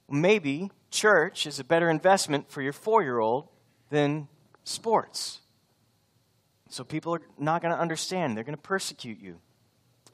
Maybe 0.09 0.71
church 0.89 1.47
is 1.47 1.57
a 1.57 1.63
better 1.63 1.89
investment 1.89 2.51
for 2.51 2.61
your 2.61 2.73
four 2.73 3.01
year 3.01 3.17
old 3.19 3.47
than 3.89 4.27
sports. 4.65 5.39
So 6.67 6.83
people 6.83 7.15
are 7.15 7.21
not 7.39 7.61
going 7.61 7.73
to 7.73 7.79
understand. 7.79 8.35
They're 8.35 8.43
going 8.43 8.57
to 8.57 8.61
persecute 8.61 9.21
you. 9.21 9.37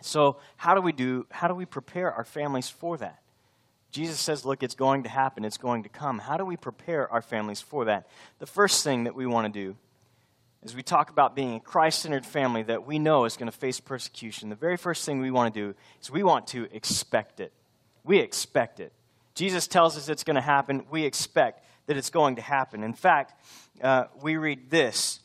So 0.02 0.38
how 0.56 0.76
do 0.76 0.82
we 0.82 0.92
do 0.92 1.26
how 1.32 1.48
do 1.48 1.56
we 1.56 1.66
prepare 1.66 2.14
our 2.14 2.26
families 2.26 2.70
for 2.70 2.96
that? 2.98 3.24
Jesus 3.90 4.20
says, 4.20 4.46
look, 4.46 4.62
it's 4.62 4.76
going 4.76 5.02
to 5.02 5.10
happen, 5.10 5.46
it's 5.46 5.58
going 5.58 5.82
to 5.82 5.90
come. 5.90 6.20
How 6.20 6.38
do 6.38 6.46
we 6.46 6.58
prepare 6.58 7.12
our 7.12 7.24
families 7.24 7.60
for 7.60 7.86
that? 7.86 8.08
The 8.38 8.46
first 8.46 8.84
thing 8.84 9.06
that 9.06 9.16
we 9.16 9.26
want 9.26 9.52
to 9.52 9.60
do 9.60 9.78
as 10.68 10.76
we 10.76 10.84
talk 10.84 11.10
about 11.10 11.34
being 11.34 11.56
a 11.56 11.62
Christ 11.62 12.00
centered 12.00 12.26
family 12.26 12.62
that 12.64 12.86
we 12.86 13.00
know 13.00 13.24
is 13.24 13.38
going 13.38 13.50
to 13.50 13.58
face 13.58 13.80
persecution, 13.80 14.50
the 14.50 14.56
very 14.56 14.76
first 14.76 15.06
thing 15.06 15.22
we 15.22 15.32
want 15.32 15.54
to 15.54 15.60
do 15.62 15.76
is 16.02 16.12
we 16.12 16.24
want 16.24 16.48
to 16.48 16.68
expect 16.76 17.40
it. 17.40 17.54
We 18.04 18.20
expect 18.20 18.82
it. 18.82 18.92
Jesus 19.34 19.66
tells 19.66 19.96
us 19.96 20.10
it's 20.10 20.26
going 20.26 20.36
to 20.36 20.42
happen. 20.42 20.86
We 20.92 21.06
expect 21.06 21.64
that 21.86 21.96
it's 21.96 22.10
going 22.10 22.36
to 22.36 22.42
happen. 22.42 22.84
In 22.84 22.94
fact, 22.94 23.34
uh, 23.82 24.06
we 24.22 24.36
read 24.36 24.70
this 24.70 25.22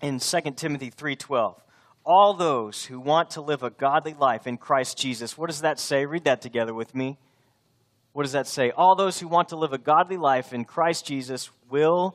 in 0.00 0.20
2 0.20 0.56
Timothy 0.56 0.90
3:12. 0.90 1.60
All 2.04 2.32
those 2.32 2.84
who 2.84 3.00
want 3.00 3.30
to 3.30 3.40
live 3.40 3.64
a 3.64 3.70
godly 3.70 4.14
life 4.14 4.46
in 4.46 4.56
Christ 4.56 4.96
Jesus. 4.96 5.36
What 5.36 5.48
does 5.48 5.62
that 5.62 5.80
say? 5.80 6.06
Read 6.06 6.24
that 6.24 6.42
together 6.42 6.74
with 6.74 6.94
me. 6.94 7.18
What 8.12 8.22
does 8.22 8.32
that 8.32 8.46
say? 8.46 8.70
All 8.70 8.94
those 8.94 9.18
who 9.18 9.26
want 9.26 9.48
to 9.48 9.56
live 9.56 9.72
a 9.72 9.78
godly 9.78 10.16
life 10.16 10.52
in 10.52 10.64
Christ 10.64 11.06
Jesus 11.06 11.50
will 11.68 12.14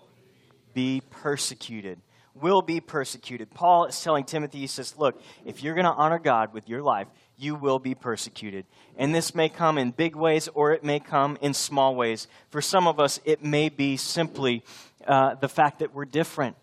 be 0.74 1.02
persecuted 1.10 2.00
will 2.42 2.62
be 2.62 2.80
persecuted. 2.80 3.52
Paul 3.52 3.86
is 3.86 4.02
telling 4.02 4.26
Timothy, 4.26 4.60
he 4.60 4.68
says, 4.68 4.98
Look, 4.98 5.22
if 5.46 5.64
you're 5.64 5.76
going 5.76 5.86
to 5.86 5.92
honor 5.92 6.20
God 6.20 6.54
with 6.54 6.68
your 6.68 6.82
life, 6.82 7.08
you 7.38 7.56
will 7.56 7.80
be 7.80 7.96
persecuted. 7.96 8.66
And 8.98 9.14
this 9.14 9.36
may 9.36 9.50
come 9.50 9.78
in 9.78 9.92
big 9.92 10.16
ways 10.16 10.48
or 10.50 10.72
it 10.72 10.84
may 10.84 11.00
come 11.00 11.38
in 11.42 11.54
small 11.54 11.96
ways. 11.96 12.28
For 12.50 12.62
some 12.62 12.88
of 12.88 13.00
us, 13.00 13.20
it 13.26 13.44
may 13.44 13.70
be 13.70 13.98
simply 13.98 14.64
uh, 15.06 15.36
the 15.36 15.50
fact 15.50 15.80
that 15.80 15.94
we're 15.94 16.06
different. 16.06 16.56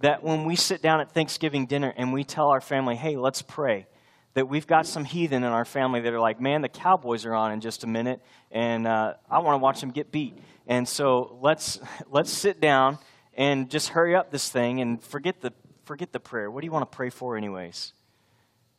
That 0.00 0.22
when 0.22 0.44
we 0.44 0.56
sit 0.56 0.82
down 0.82 1.00
at 1.00 1.12
Thanksgiving 1.12 1.66
dinner 1.66 1.92
and 1.96 2.12
we 2.12 2.24
tell 2.24 2.48
our 2.48 2.60
family, 2.60 2.96
hey, 2.96 3.16
let's 3.16 3.42
pray, 3.42 3.86
that 4.34 4.48
we've 4.48 4.66
got 4.66 4.86
some 4.86 5.04
heathen 5.04 5.44
in 5.44 5.50
our 5.50 5.64
family 5.64 6.00
that 6.00 6.12
are 6.12 6.20
like, 6.20 6.40
man, 6.40 6.62
the 6.62 6.68
Cowboys 6.68 7.26
are 7.26 7.34
on 7.34 7.52
in 7.52 7.60
just 7.60 7.84
a 7.84 7.86
minute, 7.86 8.20
and 8.50 8.86
uh, 8.86 9.14
I 9.30 9.40
want 9.40 9.54
to 9.54 9.58
watch 9.58 9.80
them 9.80 9.90
get 9.90 10.10
beat. 10.10 10.36
And 10.66 10.88
so 10.88 11.38
let's, 11.40 11.78
let's 12.10 12.30
sit 12.30 12.60
down 12.60 12.98
and 13.34 13.70
just 13.70 13.88
hurry 13.90 14.14
up 14.14 14.30
this 14.30 14.48
thing 14.50 14.80
and 14.80 15.02
forget 15.02 15.40
the, 15.40 15.52
forget 15.84 16.12
the 16.12 16.20
prayer. 16.20 16.50
What 16.50 16.60
do 16.60 16.66
you 16.66 16.72
want 16.72 16.90
to 16.90 16.96
pray 16.96 17.10
for, 17.10 17.36
anyways? 17.36 17.92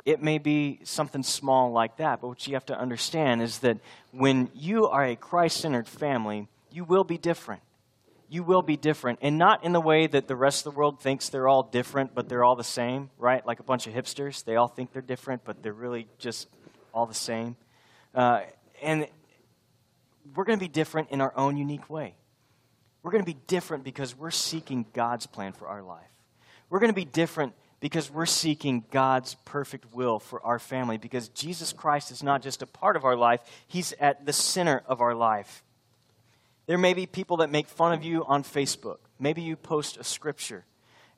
It 0.06 0.22
may 0.22 0.38
be 0.38 0.80
something 0.84 1.24
small 1.24 1.72
like 1.72 1.98
that, 1.98 2.22
but 2.22 2.28
what 2.28 2.46
you 2.46 2.56
have 2.56 2.66
to 2.66 2.78
understand 2.78 3.42
is 3.42 3.60
that 3.60 3.78
when 4.12 4.50
you 4.54 4.88
are 4.88 5.06
a 5.06 5.16
Christ 5.16 5.62
centered 5.62 5.88
family, 5.88 6.48
You 6.74 6.84
will 6.84 7.04
be 7.04 7.20
different. 7.20 7.62
You 8.30 8.44
will 8.44 8.64
be 8.64 8.78
different. 8.78 9.20
And 9.22 9.38
not 9.38 9.64
in 9.64 9.74
the 9.74 9.80
way 9.80 10.08
that 10.08 10.28
the 10.28 10.36
rest 10.36 10.66
of 10.66 10.74
the 10.74 10.78
world 10.78 11.00
thinks 11.00 11.30
they're 11.30 11.48
all 11.48 11.62
different, 11.62 12.16
but 12.16 12.28
they're 12.28 12.44
all 12.44 12.56
the 12.56 12.64
same, 12.64 13.12
right? 13.20 13.46
Like 13.46 13.60
a 13.60 13.64
bunch 13.64 13.86
of 13.86 13.94
hipsters. 13.94 14.44
They 14.44 14.56
all 14.56 14.68
think 14.68 14.92
they're 14.92 15.04
different, 15.04 15.46
but 15.46 15.62
they're 15.62 15.72
really 15.72 16.08
just 16.18 16.48
all 16.94 17.06
the 17.06 17.14
same. 17.14 17.56
Uh, 18.16 18.42
and 18.82 19.08
we're 20.36 20.46
going 20.46 20.58
to 20.58 20.66
be 20.66 20.68
different 20.68 21.12
in 21.12 21.22
our 21.22 21.32
own 21.38 21.58
unique 21.58 21.92
way. 21.92 22.16
We're 23.04 23.12
going 23.12 23.24
to 23.24 23.32
be 23.32 23.40
different 23.48 23.84
because 23.84 24.18
we're 24.18 24.32
seeking 24.32 24.86
God's 24.94 25.28
plan 25.28 25.52
for 25.52 25.68
our 25.68 25.84
life. 25.84 26.08
We're 26.70 26.80
going 26.80 26.92
to 26.92 26.96
be 26.96 27.06
different 27.06 27.54
because 27.82 28.10
we're 28.10 28.26
seeking 28.26 28.86
God's 28.92 29.36
perfect 29.44 29.94
will 29.94 30.18
for 30.18 30.42
our 30.46 30.58
family 30.58 30.98
because 30.98 31.28
Jesus 31.28 31.74
Christ 31.74 32.12
is 32.12 32.24
not 32.24 32.42
just 32.42 32.62
a 32.62 32.66
part 32.66 32.96
of 32.96 33.04
our 33.04 33.18
life, 33.18 33.42
He's 33.68 33.94
at 34.00 34.26
the 34.26 34.34
center 34.34 34.82
of 34.88 35.02
our 35.02 35.14
life. 35.14 35.64
There 36.66 36.78
may 36.78 36.94
be 36.94 37.06
people 37.06 37.38
that 37.38 37.52
make 37.52 37.68
fun 37.68 37.92
of 37.92 38.04
you 38.04 38.24
on 38.26 38.44
Facebook. 38.44 39.00
Maybe 39.20 39.42
you 39.42 39.58
post 39.58 39.98
a 39.98 40.04
scripture 40.04 40.64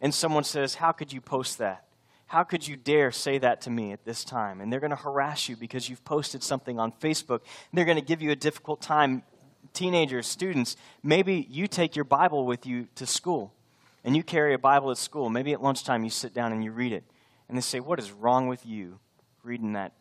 and 0.01 0.13
someone 0.13 0.43
says, 0.43 0.75
How 0.75 0.91
could 0.91 1.13
you 1.13 1.21
post 1.21 1.59
that? 1.59 1.85
How 2.27 2.43
could 2.43 2.67
you 2.67 2.75
dare 2.75 3.11
say 3.11 3.37
that 3.37 3.61
to 3.61 3.69
me 3.69 3.91
at 3.91 4.03
this 4.03 4.23
time? 4.23 4.59
And 4.59 4.73
they're 4.73 4.79
going 4.79 4.89
to 4.89 4.95
harass 4.95 5.47
you 5.47 5.55
because 5.55 5.87
you've 5.87 6.03
posted 6.03 6.41
something 6.41 6.79
on 6.79 6.91
Facebook. 6.91 7.41
And 7.41 7.73
they're 7.73 7.85
going 7.85 7.99
to 7.99 8.03
give 8.03 8.21
you 8.21 8.31
a 8.31 8.35
difficult 8.35 8.81
time. 8.81 9.21
Teenagers, 9.75 10.25
students, 10.25 10.75
maybe 11.03 11.45
you 11.49 11.67
take 11.67 11.95
your 11.95 12.05
Bible 12.05 12.45
with 12.45 12.65
you 12.65 12.87
to 12.95 13.05
school 13.05 13.53
and 14.03 14.15
you 14.15 14.23
carry 14.23 14.53
a 14.53 14.57
Bible 14.57 14.89
at 14.91 14.97
school. 14.97 15.29
Maybe 15.29 15.53
at 15.53 15.61
lunchtime 15.61 16.03
you 16.03 16.09
sit 16.09 16.33
down 16.33 16.51
and 16.51 16.63
you 16.63 16.71
read 16.71 16.93
it. 16.93 17.03
And 17.47 17.57
they 17.57 17.61
say, 17.61 17.79
What 17.79 17.99
is 17.99 18.11
wrong 18.11 18.47
with 18.47 18.65
you 18.65 18.99
reading 19.43 19.73
that, 19.73 19.91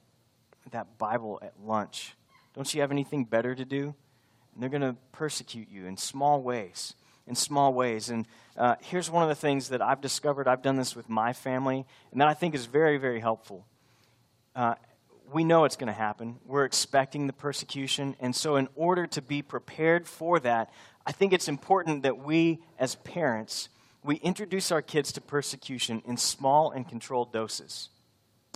that 0.71 0.97
Bible 0.97 1.41
at 1.43 1.53
lunch? 1.63 2.15
Don't 2.55 2.73
you 2.73 2.81
have 2.81 2.91
anything 2.91 3.25
better 3.25 3.55
to 3.55 3.65
do? 3.65 3.95
And 4.55 4.63
they're 4.63 4.71
going 4.71 4.83
to 4.83 4.97
persecute 5.13 5.69
you 5.71 5.87
in 5.87 5.97
small 5.97 6.41
ways. 6.41 6.95
In 7.27 7.35
small 7.35 7.75
ways. 7.75 8.11
And 8.11 8.27
uh, 8.57 8.77
here's 8.81 9.11
one 9.11 9.23
of 9.23 9.29
the 9.29 9.35
things 9.35 9.71
that 9.71 9.83
I've 9.83 10.01
discovered. 10.01 10.47
I've 10.47 10.63
done 10.63 10.77
this 10.77 10.95
with 10.95 11.09
my 11.09 11.33
family, 11.33 11.85
and 12.13 12.21
that 12.21 12.29
I 12.29 12.35
think 12.35 12.55
is 12.55 12.67
very, 12.67 12.99
very 12.99 13.21
helpful. 13.21 13.67
Uh, 14.55 14.75
we 15.33 15.45
know 15.45 15.65
it's 15.65 15.77
going 15.77 15.89
to 15.89 15.93
happen. 15.93 16.37
We're 16.47 16.65
expecting 16.65 17.27
the 17.27 17.33
persecution. 17.33 18.17
And 18.21 18.35
so, 18.35 18.57
in 18.57 18.69
order 18.75 19.07
to 19.09 19.23
be 19.23 19.43
prepared 19.43 20.07
for 20.07 20.39
that, 20.41 20.73
I 21.07 21.13
think 21.13 21.33
it's 21.33 21.49
important 21.49 22.03
that 22.03 22.19
we, 22.19 22.61
as 22.79 22.95
parents, 22.97 23.69
we 24.03 24.17
introduce 24.17 24.71
our 24.71 24.83
kids 24.83 25.13
to 25.13 25.21
persecution 25.21 26.03
in 26.07 26.17
small 26.17 26.71
and 26.71 26.89
controlled 26.89 27.33
doses, 27.33 27.89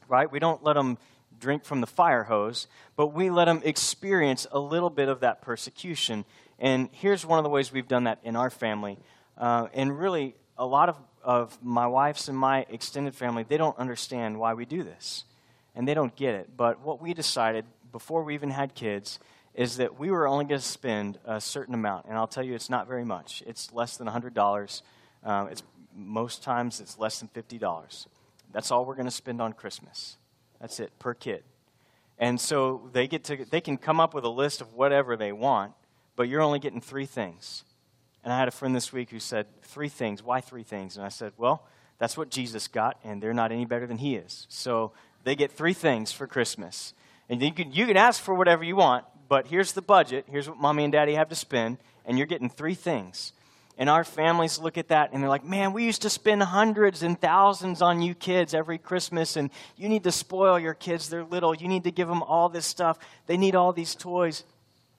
right? 0.09 0.31
We 0.31 0.39
don't 0.39 0.63
let 0.63 0.75
them 0.75 0.99
drink 1.41 1.65
from 1.65 1.81
the 1.81 1.87
fire 1.87 2.25
hose, 2.25 2.67
but 2.97 3.09
we 3.09 3.31
let 3.31 3.47
them 3.47 3.63
experience 3.65 4.47
a 4.51 4.59
little 4.59 4.91
bit 4.91 5.09
of 5.09 5.21
that 5.21 5.41
persecution. 5.41 6.25
And 6.59 6.89
here's 6.93 7.25
one 7.25 7.39
of 7.39 7.45
the 7.45 7.51
ways 7.51 7.73
we've 7.73 7.89
done 7.89 8.05
that 8.05 8.19
in 8.25 8.37
our 8.37 8.51
family. 8.51 8.99
Uh, 9.37 9.69
and 9.73 9.99
really, 9.99 10.35
a 10.57 10.67
lot 10.67 10.89
of, 10.89 10.97
of 11.23 11.57
my 11.63 11.87
wife's 11.87 12.29
and 12.29 12.37
my 12.37 12.67
extended 12.69 13.15
family, 13.15 13.45
they 13.45 13.57
don't 13.57 13.79
understand 13.79 14.39
why 14.39 14.55
we 14.55 14.65
do 14.65 14.83
this. 14.83 15.25
And 15.79 15.89
they 15.89 15.95
don't 15.95 16.15
get 16.15 16.35
it. 16.35 16.51
But 16.55 16.81
what 16.83 17.01
we 17.01 17.15
decided 17.15 17.65
before 17.91 18.23
we 18.23 18.35
even 18.35 18.51
had 18.51 18.75
kids 18.75 19.19
is 19.55 19.79
that 19.79 19.99
we 19.99 20.11
were 20.11 20.29
only 20.29 20.45
going 20.45 20.61
to 20.61 20.67
spend 20.67 21.19
a 21.25 21.41
certain 21.41 21.73
amount. 21.73 22.05
And 22.07 22.19
I'll 22.19 22.27
tell 22.27 22.45
you, 22.45 22.55
it's 22.55 22.69
not 22.69 22.87
very 22.87 23.05
much, 23.05 23.43
it's 23.47 23.73
less 23.73 23.97
than 23.97 24.07
$100 24.07 24.83
um, 25.25 25.49
it's, 25.49 25.63
most 25.95 26.43
times 26.43 26.81
it's 26.81 26.99
less 26.99 27.21
than 27.21 27.29
$50. 27.29 28.07
That's 28.53 28.71
all 28.71 28.85
we're 28.85 28.95
going 28.95 29.07
to 29.07 29.11
spend 29.11 29.43
on 29.43 29.53
Christmas. 29.53 30.17
That's 30.61 30.81
it, 30.81 30.97
per 30.99 31.15
kid. 31.15 31.45
And 32.19 32.41
so 32.41 32.89
they, 32.93 33.07
get 33.07 33.25
to, 33.25 33.45
they 33.45 33.61
can 33.61 33.77
come 33.77 34.01
up 34.01 34.15
with 34.15 34.25
a 34.25 34.31
list 34.31 34.61
of 34.61 34.75
whatever 34.75 35.17
they 35.17 35.33
want, 35.33 35.73
but 36.17 36.29
you're 36.29 36.41
only 36.41 36.59
getting 36.59 36.81
three 36.81 37.07
things. 37.07 37.65
And 38.25 38.33
I 38.33 38.39
had 38.39 38.49
a 38.49 38.53
friend 38.53 38.75
this 38.75 38.93
week 38.93 39.11
who 39.11 39.21
said, 39.21 39.47
Three 39.63 39.89
things. 39.89 40.23
Why 40.23 40.41
three 40.41 40.65
things? 40.65 40.97
And 40.97 41.07
I 41.07 41.09
said, 41.09 41.33
Well, 41.37 41.65
that's 41.99 42.17
what 42.17 42.31
Jesus 42.31 42.67
got, 42.67 42.99
and 43.05 43.23
they're 43.23 43.35
not 43.35 43.53
any 43.53 43.65
better 43.65 43.87
than 43.87 43.99
he 43.99 44.17
is. 44.17 44.47
So 44.49 44.93
they 45.29 45.37
get 45.37 45.53
three 45.53 45.75
things 45.75 46.11
for 46.11 46.27
Christmas. 46.27 46.95
And 47.29 47.43
you 47.43 47.53
can, 47.53 47.71
you 47.71 47.87
can 47.87 47.99
ask 47.99 48.23
for 48.23 48.35
whatever 48.35 48.65
you 48.65 48.77
want, 48.77 49.05
but 49.29 49.47
here's 49.47 49.73
the 49.73 49.83
budget. 49.83 50.25
Here's 50.27 50.49
what 50.49 50.57
mommy 50.57 50.85
and 50.85 50.93
daddy 50.93 51.15
have 51.15 51.29
to 51.29 51.35
spend, 51.35 51.77
and 52.07 52.17
you're 52.17 52.27
getting 52.27 52.49
three 52.49 52.75
things. 52.75 53.35
And 53.77 53.91
our 53.91 54.05
families 54.05 54.59
look 54.59 54.79
at 54.79 54.89
that 54.89 55.13
and 55.13 55.23
they're 55.23 55.29
like, 55.29 55.45
man, 55.45 55.75
we 55.75 55.85
used 55.85 56.03
to 56.03 56.11
spend 56.11 56.43
hundreds 56.43 57.03
and 57.03 57.21
thousands 57.21 57.83
on 57.83 58.01
you 58.01 58.15
kids 58.15 58.55
every 58.55 58.79
Christmas, 58.79 59.37
and 59.37 59.51
you 59.77 59.91
need 59.91 60.05
to 60.05 60.13
spoil 60.13 60.59
your 60.59 60.73
kids. 60.73 61.11
They're 61.11 61.25
little. 61.25 61.55
You 61.55 61.69
need 61.69 61.85
to 61.85 61.93
give 61.93 62.09
them 62.09 62.23
all 62.23 62.49
this 62.49 62.65
stuff. 62.65 62.99
They 63.27 63.37
need 63.37 63.55
all 63.55 63.75
these 63.75 63.95
toys. 63.95 64.45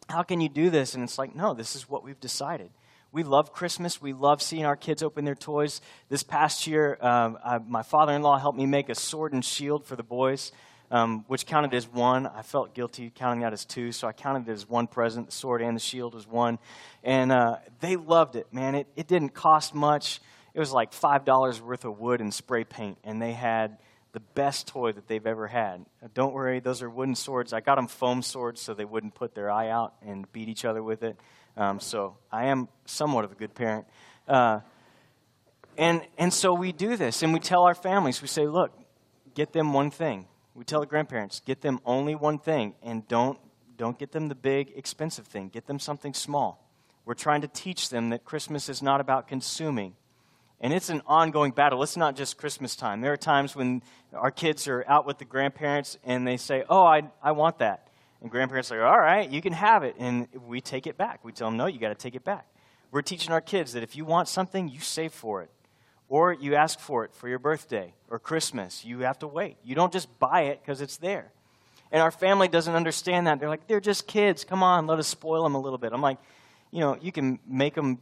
How 0.10 0.22
can 0.22 0.40
you 0.42 0.48
do 0.48 0.70
this? 0.70 0.94
And 0.94 1.04
it's 1.04 1.18
like, 1.18 1.36
no, 1.36 1.56
this 1.56 1.76
is 1.76 1.90
what 1.90 2.04
we've 2.04 2.20
decided. 2.20 2.70
We 3.12 3.24
love 3.24 3.52
Christmas. 3.52 4.02
We 4.02 4.14
love 4.14 4.42
seeing 4.42 4.66
our 4.66 4.76
kids 4.76 5.02
open 5.02 5.26
their 5.26 5.36
toys. 5.36 5.82
This 6.10 6.24
past 6.24 6.68
year, 6.68 6.98
um, 7.02 7.38
I, 7.44 7.58
my 7.58 7.84
father 7.84 8.14
in 8.14 8.22
law 8.22 8.38
helped 8.38 8.58
me 8.58 8.66
make 8.66 8.90
a 8.90 8.96
sword 8.96 9.34
and 9.34 9.44
shield 9.44 9.86
for 9.86 9.96
the 9.96 10.04
boys 10.04 10.52
um, 10.92 11.24
which 11.28 11.46
counted 11.46 11.74
as 11.74 11.88
one. 11.88 12.28
I 12.28 12.42
felt 12.42 12.74
guilty 12.74 13.12
counting 13.14 13.42
that 13.42 13.54
as 13.54 13.66
two, 13.66 13.92
so 13.92 14.08
I 14.08 14.12
counted 14.12 14.48
it 14.50 14.52
as 14.52 14.68
one 14.68 14.88
present. 14.88 15.28
The 15.28 15.32
sword 15.32 15.62
and 15.62 15.76
the 15.76 15.82
shield 15.82 16.14
was 16.16 16.28
one. 16.28 16.60
And 17.04 17.32
uh, 17.32 17.58
they 17.80 17.96
loved 17.96 18.36
it, 18.36 18.48
man. 18.52 18.76
It, 18.76 18.88
it 18.96 19.08
didn't 19.08 19.30
cost 19.30 19.76
much. 19.76 20.20
It 20.54 20.60
was 20.60 20.72
like 20.72 20.92
$5 20.92 21.62
worth 21.62 21.86
of 21.86 22.00
wood 22.00 22.22
and 22.22 22.34
spray 22.34 22.64
paint, 22.64 22.98
and 23.04 23.22
they 23.22 23.34
had 23.34 23.78
the 24.12 24.20
best 24.20 24.68
toy 24.68 24.92
that 24.92 25.08
they've 25.08 25.28
ever 25.28 25.46
had. 25.46 25.86
Don't 26.16 26.34
worry, 26.34 26.60
those 26.60 26.82
are 26.82 26.90
wooden 26.90 27.14
swords. 27.14 27.54
I 27.54 27.60
got 27.60 27.76
them 27.76 27.88
foam 27.88 28.24
swords 28.24 28.60
so 28.60 28.74
they 28.74 28.86
wouldn't 28.86 29.14
put 29.14 29.36
their 29.36 29.52
eye 29.52 29.70
out 29.70 29.94
and 30.02 30.32
beat 30.32 30.50
each 30.50 30.66
other 30.66 30.82
with 30.82 31.04
it. 31.04 31.20
Um, 31.60 31.82
so 31.82 32.16
I 32.32 32.46
am 32.46 32.70
somewhat 32.86 33.26
of 33.26 33.34
a 33.34 33.36
good 33.36 33.54
parent. 33.54 33.86
Uh, 34.30 34.62
and, 35.78 36.02
and 36.18 36.34
so 36.34 36.54
we 36.54 36.72
do 36.72 36.96
this, 36.96 37.22
and 37.22 37.34
we 37.34 37.40
tell 37.42 37.64
our 37.64 37.76
families, 37.76 38.22
we 38.22 38.30
say, 38.30 38.48
look, 38.48 38.72
get 39.36 39.52
them 39.52 39.74
one 39.74 39.92
thing. 39.92 40.26
We 40.56 40.64
tell 40.64 40.80
the 40.80 40.86
grandparents, 40.86 41.42
get 41.42 41.60
them 41.60 41.82
only 41.86 42.16
one 42.16 42.40
thing 42.40 42.76
and 42.82 43.06
don't, 43.10 43.38
don't 43.78 44.00
get 44.00 44.14
them 44.14 44.30
the 44.30 44.36
big, 44.36 44.72
expensive 44.76 45.28
thing. 45.28 45.50
Get 45.50 45.68
them 45.68 45.80
something 45.80 46.14
small. 46.14 46.66
We're 47.06 47.14
trying 47.14 47.42
to 47.42 47.48
teach 47.50 47.90
them 47.90 48.10
that 48.12 48.24
Christmas 48.24 48.70
is 48.70 48.82
not 48.82 49.02
about 49.02 49.28
consuming. 49.28 49.96
And 50.62 50.74
it's 50.74 50.90
an 50.90 51.02
ongoing 51.08 51.52
battle. 51.52 51.84
It's 51.84 51.98
not 51.98 52.16
just 52.16 52.38
Christmas 52.38 52.76
time. 52.76 53.02
There 53.02 53.14
are 53.14 53.18
times 53.18 53.56
when 53.56 53.84
our 54.14 54.32
kids 54.32 54.68
are 54.68 54.84
out 54.88 55.06
with 55.06 55.18
the 55.18 55.26
grandparents 55.26 55.98
and 56.04 56.26
they 56.26 56.38
say, 56.38 56.64
Oh, 56.70 56.84
I, 56.84 57.04
I 57.22 57.32
want 57.32 57.60
that. 57.60 57.89
And 58.22 58.30
grandparents 58.30 58.72
are 58.72 58.82
like, 58.82 58.92
All 58.92 59.00
right, 59.00 59.30
you 59.30 59.42
can 59.42 59.54
have 59.54 59.84
it. 59.84 59.96
And 59.98 60.28
we 60.48 60.62
take 60.62 60.88
it 60.88 60.98
back. 60.98 61.24
We 61.24 61.32
tell 61.32 61.48
them, 61.50 61.58
No, 61.58 61.68
you 61.68 61.80
got 61.80 61.90
to 61.90 61.96
take 61.96 62.16
it 62.16 62.24
back. 62.24 62.48
We're 62.92 63.02
teaching 63.02 63.32
our 63.32 63.42
kids 63.42 63.74
that 63.74 63.84
if 63.84 63.96
you 63.96 64.06
want 64.06 64.28
something, 64.28 64.68
you 64.68 64.80
save 64.80 65.14
for 65.14 65.42
it. 65.44 65.50
Or 66.08 66.34
you 66.34 66.56
ask 66.56 66.80
for 66.80 67.06
it 67.06 67.14
for 67.14 67.28
your 67.28 67.38
birthday 67.38 67.94
or 68.10 68.18
Christmas. 68.18 68.84
You 68.84 69.02
have 69.02 69.20
to 69.20 69.28
wait. 69.28 69.58
You 69.64 69.76
don't 69.76 69.94
just 69.94 70.08
buy 70.18 70.44
it 70.44 70.60
because 70.62 70.82
it's 70.82 70.98
there. 70.98 71.32
And 71.92 72.02
our 72.02 72.12
family 72.12 72.48
doesn't 72.48 72.74
understand 72.74 73.28
that. 73.28 73.40
They're 73.40 73.50
like, 73.50 73.68
they're 73.68 73.80
just 73.80 74.08
kids. 74.08 74.44
Come 74.44 74.64
on, 74.64 74.88
let 74.88 74.98
us 74.98 75.08
spoil 75.08 75.44
them 75.44 75.56
a 75.56 75.60
little 75.60 75.78
bit. 75.78 75.94
I'm 75.94 76.02
like, 76.02 76.18
you 76.72 76.80
know, 76.80 76.98
you 77.00 77.12
can 77.12 77.40
make 77.48 77.76
them 77.76 78.00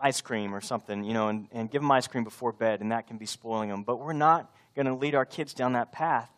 ice 0.00 0.20
cream 0.20 0.54
or 0.54 0.60
something, 0.60 1.04
you 1.04 1.14
know, 1.14 1.28
and, 1.28 1.48
and 1.52 1.70
give 1.70 1.82
them 1.82 1.90
ice 1.90 2.08
cream 2.08 2.24
before 2.24 2.52
bed, 2.52 2.80
and 2.80 2.90
that 2.90 3.06
can 3.06 3.18
be 3.18 3.26
spoiling 3.26 3.68
them. 3.68 3.84
But 3.84 4.00
we're 4.00 4.12
not 4.12 4.52
going 4.74 4.86
to 4.86 4.94
lead 4.94 5.14
our 5.14 5.24
kids 5.24 5.54
down 5.54 5.74
that 5.74 5.92
path 5.92 6.30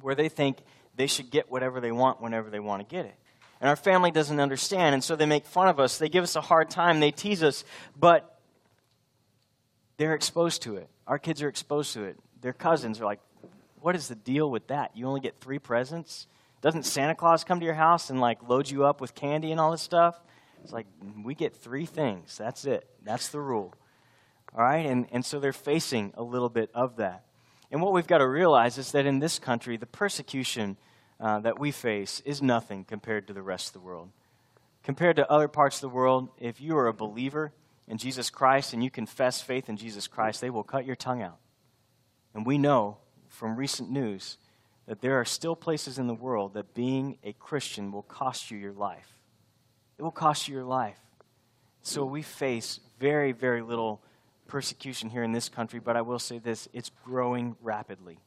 where 0.00 0.14
they 0.14 0.28
think 0.28 0.58
they 0.96 1.06
should 1.06 1.30
get 1.30 1.50
whatever 1.50 1.80
they 1.80 1.92
want 1.92 2.20
whenever 2.20 2.50
they 2.50 2.60
want 2.60 2.86
to 2.86 2.94
get 2.94 3.06
it. 3.06 3.14
And 3.60 3.68
our 3.68 3.76
family 3.76 4.10
doesn't 4.10 4.38
understand, 4.38 4.94
and 4.94 5.02
so 5.02 5.16
they 5.16 5.26
make 5.26 5.46
fun 5.46 5.68
of 5.68 5.80
us. 5.80 5.98
They 5.98 6.08
give 6.08 6.24
us 6.24 6.36
a 6.36 6.40
hard 6.40 6.68
time. 6.68 7.00
They 7.00 7.10
tease 7.10 7.42
us. 7.42 7.64
But 7.98 8.38
they're 9.96 10.14
exposed 10.14 10.62
to 10.62 10.76
it. 10.76 10.88
Our 11.06 11.18
kids 11.18 11.42
are 11.42 11.48
exposed 11.48 11.94
to 11.94 12.04
it. 12.04 12.18
Their 12.42 12.52
cousins 12.52 13.00
are 13.00 13.04
like, 13.04 13.20
what 13.80 13.96
is 13.96 14.08
the 14.08 14.14
deal 14.14 14.50
with 14.50 14.66
that? 14.66 14.96
You 14.96 15.06
only 15.06 15.20
get 15.20 15.40
three 15.40 15.58
presents? 15.58 16.26
Doesn't 16.60 16.84
Santa 16.84 17.14
Claus 17.14 17.44
come 17.44 17.60
to 17.60 17.64
your 17.64 17.74
house 17.74 18.10
and 18.10 18.20
like 18.20 18.46
load 18.48 18.68
you 18.68 18.84
up 18.84 19.00
with 19.00 19.14
candy 19.14 19.52
and 19.52 19.60
all 19.60 19.70
this 19.70 19.82
stuff? 19.82 20.20
It's 20.62 20.72
like, 20.72 20.86
we 21.24 21.34
get 21.34 21.54
three 21.54 21.86
things. 21.86 22.36
That's 22.36 22.64
it. 22.64 22.88
That's 23.04 23.28
the 23.28 23.40
rule. 23.40 23.72
All 24.54 24.64
right? 24.64 24.84
And, 24.84 25.06
and 25.12 25.24
so 25.24 25.38
they're 25.38 25.52
facing 25.52 26.12
a 26.16 26.22
little 26.22 26.48
bit 26.48 26.70
of 26.74 26.96
that. 26.96 27.24
And 27.70 27.82
what 27.82 27.92
we've 27.92 28.06
got 28.06 28.18
to 28.18 28.28
realize 28.28 28.78
is 28.78 28.92
that 28.92 29.06
in 29.06 29.18
this 29.18 29.38
country, 29.38 29.76
the 29.76 29.86
persecution 29.86 30.76
uh, 31.18 31.40
that 31.40 31.58
we 31.58 31.70
face 31.70 32.20
is 32.24 32.40
nothing 32.40 32.84
compared 32.84 33.26
to 33.26 33.32
the 33.32 33.42
rest 33.42 33.68
of 33.68 33.72
the 33.74 33.80
world. 33.80 34.10
Compared 34.82 35.16
to 35.16 35.30
other 35.30 35.48
parts 35.48 35.76
of 35.76 35.80
the 35.82 35.88
world, 35.88 36.28
if 36.38 36.60
you 36.60 36.76
are 36.76 36.86
a 36.86 36.92
believer, 36.92 37.52
in 37.88 37.98
Jesus 37.98 38.30
Christ 38.30 38.72
and 38.72 38.82
you 38.82 38.90
confess 38.90 39.40
faith 39.40 39.68
in 39.68 39.76
Jesus 39.76 40.08
Christ, 40.08 40.40
they 40.40 40.50
will 40.50 40.62
cut 40.62 40.86
your 40.86 40.96
tongue 40.96 41.22
out. 41.22 41.38
And 42.34 42.44
we 42.44 42.58
know 42.58 42.98
from 43.28 43.56
recent 43.56 43.90
news 43.90 44.38
that 44.86 45.00
there 45.00 45.18
are 45.18 45.24
still 45.24 45.56
places 45.56 45.98
in 45.98 46.06
the 46.06 46.14
world 46.14 46.54
that 46.54 46.74
being 46.74 47.18
a 47.24 47.32
Christian 47.32 47.92
will 47.92 48.02
cost 48.02 48.50
you 48.50 48.58
your 48.58 48.72
life. 48.72 49.08
It 49.98 50.02
will 50.02 50.10
cost 50.10 50.48
you 50.48 50.54
your 50.54 50.64
life. 50.64 50.98
So 51.82 52.04
we 52.04 52.22
face 52.22 52.80
very, 52.98 53.32
very 53.32 53.62
little 53.62 54.02
persecution 54.46 55.10
here 55.10 55.22
in 55.22 55.32
this 55.32 55.48
country, 55.48 55.80
but 55.80 55.96
I 55.96 56.02
will 56.02 56.18
say 56.18 56.38
this 56.38 56.68
it's 56.72 56.90
growing 57.04 57.56
rapidly. 57.60 58.18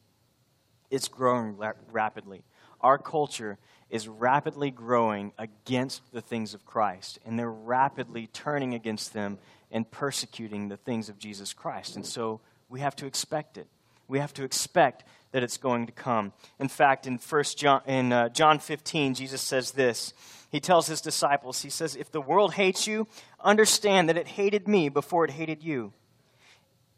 It's 0.90 1.08
growing 1.08 1.56
rapidly. 1.92 2.42
our 2.80 2.98
culture 2.98 3.58
is 3.90 4.08
rapidly 4.08 4.70
growing 4.70 5.32
against 5.38 6.02
the 6.12 6.20
things 6.20 6.54
of 6.54 6.64
Christ, 6.64 7.18
and 7.24 7.38
they're 7.38 7.50
rapidly 7.50 8.28
turning 8.32 8.74
against 8.74 9.12
them 9.12 9.38
and 9.70 9.90
persecuting 9.90 10.68
the 10.68 10.76
things 10.76 11.08
of 11.08 11.18
Jesus 11.18 11.52
Christ. 11.52 11.96
And 11.96 12.06
so 12.06 12.40
we 12.68 12.80
have 12.80 12.96
to 12.96 13.06
expect 13.06 13.58
it. 13.58 13.66
We 14.08 14.18
have 14.18 14.34
to 14.34 14.44
expect 14.44 15.04
that 15.32 15.42
it's 15.42 15.56
going 15.56 15.86
to 15.86 15.92
come. 15.92 16.32
In 16.58 16.68
fact, 16.68 17.06
in 17.06 17.18
First 17.18 17.58
John, 17.58 17.82
in 17.86 18.12
uh, 18.12 18.28
John 18.30 18.58
15, 18.58 19.14
Jesus 19.14 19.40
says 19.40 19.72
this. 19.72 20.12
He 20.50 20.58
tells 20.58 20.88
his 20.88 21.00
disciples, 21.00 21.62
he 21.62 21.70
says, 21.70 21.94
"If 21.94 22.10
the 22.10 22.20
world 22.20 22.54
hates 22.54 22.88
you, 22.88 23.06
understand 23.38 24.08
that 24.08 24.16
it 24.16 24.26
hated 24.26 24.66
me 24.66 24.88
before 24.88 25.24
it 25.24 25.30
hated 25.30 25.62
you. 25.62 25.92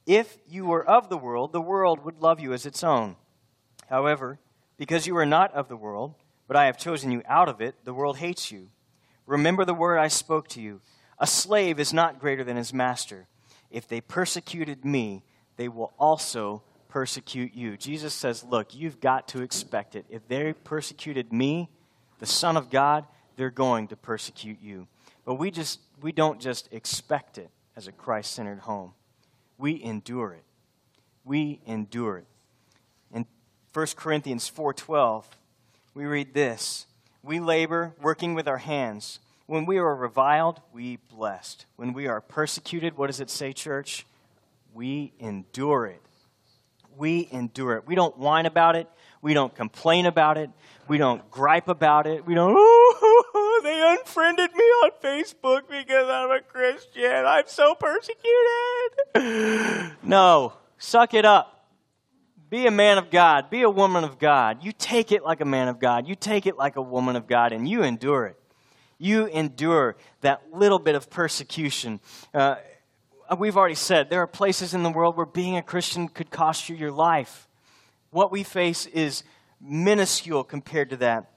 If 0.07 0.39
you 0.49 0.67
were 0.67 0.85
of 0.85 1.09
the 1.09 1.17
world, 1.17 1.53
the 1.53 1.61
world 1.61 2.05
would 2.05 2.21
love 2.21 2.41
you 2.41 2.53
as 2.53 2.67
its 2.67 2.83
own. 2.83 3.17
However, 3.89 4.39
because 4.77 5.07
you 5.07 5.17
are 5.17 5.27
not 5.27 5.55
of 5.55 5.69
the 5.69 5.77
world, 5.77 6.15
but 6.49 6.57
I 6.57 6.67
have 6.67 6.79
chosen 6.79 7.13
you 7.13 7.23
out 7.27 7.49
of 7.49 7.61
it, 7.61 7.77
the 7.85 7.95
world 7.95 8.19
hates 8.19 8.51
you. 8.51 8.69
Remember 9.27 9.65
the 9.65 9.75
word 9.75 9.99
I 9.99 10.09
spoke 10.09 10.49
to 10.49 10.61
you. 10.61 10.81
A 11.19 11.27
slave 11.27 11.79
is 11.79 11.93
not 11.93 12.19
greater 12.19 12.43
than 12.43 12.57
his 12.57 12.75
master. 12.75 13.29
If 13.71 13.87
they 13.87 14.01
persecuted 14.01 14.85
me, 14.85 15.23
they 15.57 15.69
will 15.69 15.93
also 15.99 16.63
persecute 16.89 17.55
you. 17.55 17.77
Jesus 17.77 18.13
says, 18.13 18.45
Look, 18.45 18.75
you've 18.75 19.01
got 19.01 19.29
to 19.29 19.43
expect 19.43 19.95
it. 19.95 20.05
If 20.11 20.27
they 20.27 20.53
persecuted 20.53 21.33
me, 21.33 21.71
the 22.19 22.27
Son 22.27 22.57
of 22.57 22.71
God, 22.71 23.07
they're 23.37 23.51
going 23.51 23.89
to 23.89 23.97
persecute 23.97 24.59
you. 24.61 24.89
But 25.25 25.35
we 25.35 25.51
just 25.51 25.81
we 26.01 26.13
don't 26.13 26.41
just 26.41 26.69
expect 26.73 27.39
it 27.39 27.51
as 27.77 27.87
a 27.87 27.93
Christ-centered 27.93 28.61
home. 28.61 28.93
We 29.59 29.83
endure 29.83 30.33
it. 30.33 30.45
We 31.25 31.61
endure 31.67 32.19
it. 32.19 32.27
In 33.13 33.27
1 33.73 33.97
Corinthians 33.97 34.49
4:12, 34.49 35.25
we 35.95 36.05
read 36.05 36.35
this, 36.35 36.87
"We 37.23 37.41
labor 37.41 37.95
working 38.01 38.35
with 38.35 38.49
our 38.49 38.59
hands. 38.59 39.21
When 39.47 39.67
we 39.67 39.79
are 39.79 39.95
reviled, 39.95 40.61
we 40.73 40.97
blessed. 40.97 41.67
When 41.77 41.93
we 41.93 42.07
are 42.07 42.21
persecuted, 42.21 42.97
what 42.97 43.09
does 43.09 43.21
it 43.21 43.31
say, 43.31 43.53
church? 43.53 44.07
We 44.73 45.13
endure 45.19 45.87
it 45.87 46.03
we 46.97 47.29
endure 47.33 47.77
it. 47.77 47.87
We 47.87 47.95
don't 47.95 48.17
whine 48.19 48.47
about 48.47 48.77
it. 48.77 48.89
We 49.21 49.35
don't 49.35 49.55
complain 49.55 50.07
about 50.07 50.39
it. 50.39 50.51
We 50.89 50.99
don't 50.99 51.29
gripe 51.31 51.69
about 51.69 52.07
it. 52.07 52.27
We 52.27 52.35
don't, 52.35 52.53
unfriended 54.03 54.53
me 54.55 54.65
on 54.65 54.91
Facebook 55.03 55.69
because 55.69 56.09
I'm 56.09 56.31
a 56.31 56.41
Christian. 56.41 57.25
I'm 57.27 57.45
so 57.47 57.75
persecuted. 57.75 58.23
no, 60.03 60.53
suck 60.79 61.15
it 61.15 61.25
up. 61.25 61.71
Be 62.51 62.67
a 62.67 62.71
man 62.71 62.99
of 62.99 63.11
God. 63.11 63.49
Be 63.49 63.63
a 63.63 63.71
woman 63.71 64.05
of 64.05 64.19
God. 64.19 64.63
You 64.63 64.73
take 64.73 65.11
it 65.11 65.25
like 65.25 65.41
a 65.41 65.47
man 65.47 65.69
of 65.69 65.81
God. 65.81 66.07
You 66.07 66.15
take 66.15 66.47
it 66.47 66.59
like 66.59 66.77
a 66.77 66.83
woman 66.83 67.17
of 67.17 67.27
God, 67.27 67.53
and 67.53 67.67
you 67.67 67.83
endure 67.83 68.27
it. 68.27 68.37
You 68.99 69.27
endure 69.27 69.97
that 70.21 70.43
little 70.53 70.79
bit 70.79 70.95
of 70.95 71.09
persecution. 71.09 72.01
Uh, 72.35 72.57
we've 73.39 73.57
already 73.57 73.75
said 73.75 74.11
there 74.11 74.21
are 74.21 74.27
places 74.27 74.75
in 74.75 74.83
the 74.83 74.91
world 74.91 75.17
where 75.17 75.27
being 75.27 75.57
a 75.57 75.63
Christian 75.63 76.09
could 76.09 76.31
cost 76.31 76.69
you 76.69 76.77
your 76.77 76.93
life. 76.93 77.49
What 78.11 78.31
we 78.31 78.43
face 78.43 78.85
is 78.87 79.25
minuscule 79.61 80.45
compared 80.45 80.91
to 80.91 80.97
that. 80.99 81.32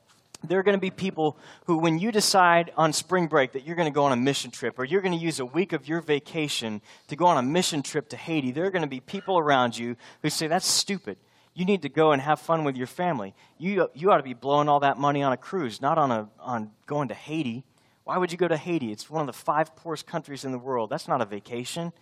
There 0.48 0.60
are 0.60 0.64
going 0.64 0.78
to 0.78 0.82
be 0.82 0.92
people 0.92 1.38
who, 1.66 1.78
when 1.78 2.00
you 2.00 2.12
decide 2.12 2.72
on 2.78 2.94
spring 2.94 3.28
break 3.28 3.54
that 3.54 3.66
you're 3.66 3.76
going 3.76 3.92
to 3.92 3.96
go 3.96 4.06
on 4.06 4.12
a 4.12 4.18
mission 4.18 4.52
trip 4.52 4.78
or 4.80 4.86
you're 4.86 5.02
going 5.02 5.18
to 5.18 5.24
use 5.24 5.40
a 5.40 5.46
week 5.46 5.74
of 5.74 5.88
your 5.88 6.02
vacation 6.02 6.82
to 7.08 7.16
go 7.16 7.26
on 7.26 7.38
a 7.38 7.42
mission 7.42 7.82
trip 7.82 8.10
to 8.10 8.18
Haiti, 8.18 8.52
there 8.52 8.66
are 8.66 8.72
going 8.72 8.82
to 8.82 8.88
be 8.88 9.00
people 9.00 9.38
around 9.38 9.78
you 9.78 9.96
who 10.22 10.30
say, 10.30 10.48
That's 10.48 10.68
stupid. 10.68 11.18
You 11.54 11.64
need 11.64 11.84
to 11.84 11.90
go 11.90 12.12
and 12.12 12.22
have 12.22 12.42
fun 12.42 12.66
with 12.66 12.76
your 12.76 12.88
family. 12.88 13.34
You, 13.58 13.90
you 13.94 14.12
ought 14.12 14.18
to 14.18 14.24
be 14.24 14.34
blowing 14.34 14.68
all 14.68 14.82
that 14.82 14.98
money 14.98 15.24
on 15.24 15.32
a 15.32 15.38
cruise, 15.38 15.82
not 15.82 15.98
on, 15.98 16.12
a, 16.12 16.30
on 16.40 16.72
going 16.86 17.08
to 17.08 17.14
Haiti. 17.14 17.64
Why 18.04 18.18
would 18.18 18.32
you 18.32 18.38
go 18.38 18.48
to 18.48 18.58
Haiti? 18.58 18.92
It's 18.92 19.10
one 19.10 19.22
of 19.22 19.28
the 19.28 19.34
five 19.34 19.74
poorest 19.76 20.06
countries 20.06 20.44
in 20.44 20.52
the 20.52 20.60
world. 20.60 20.90
That's 20.90 21.08
not 21.08 21.22
a 21.22 21.26
vacation. 21.26 21.94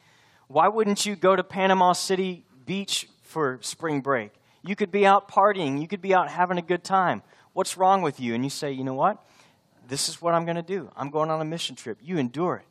Why 0.47 0.67
wouldn't 0.67 1.05
you 1.05 1.15
go 1.15 1.35
to 1.35 1.43
Panama 1.43 1.93
City 1.93 2.45
Beach 2.65 3.07
for 3.21 3.59
spring 3.61 4.01
break? 4.01 4.31
You 4.63 4.75
could 4.75 4.91
be 4.91 5.05
out 5.05 5.29
partying. 5.29 5.81
You 5.81 5.87
could 5.87 6.01
be 6.01 6.13
out 6.13 6.29
having 6.29 6.57
a 6.57 6.61
good 6.61 6.83
time. 6.83 7.21
What's 7.53 7.77
wrong 7.77 8.01
with 8.01 8.19
you? 8.19 8.33
And 8.33 8.43
you 8.43 8.49
say, 8.49 8.71
you 8.71 8.83
know 8.83 8.93
what? 8.93 9.23
This 9.87 10.09
is 10.09 10.21
what 10.21 10.33
I'm 10.33 10.45
going 10.45 10.55
to 10.55 10.61
do. 10.61 10.89
I'm 10.95 11.09
going 11.09 11.29
on 11.29 11.39
a 11.39 11.45
mission 11.45 11.75
trip. 11.75 11.97
You 12.01 12.17
endure 12.17 12.57
it. 12.57 12.65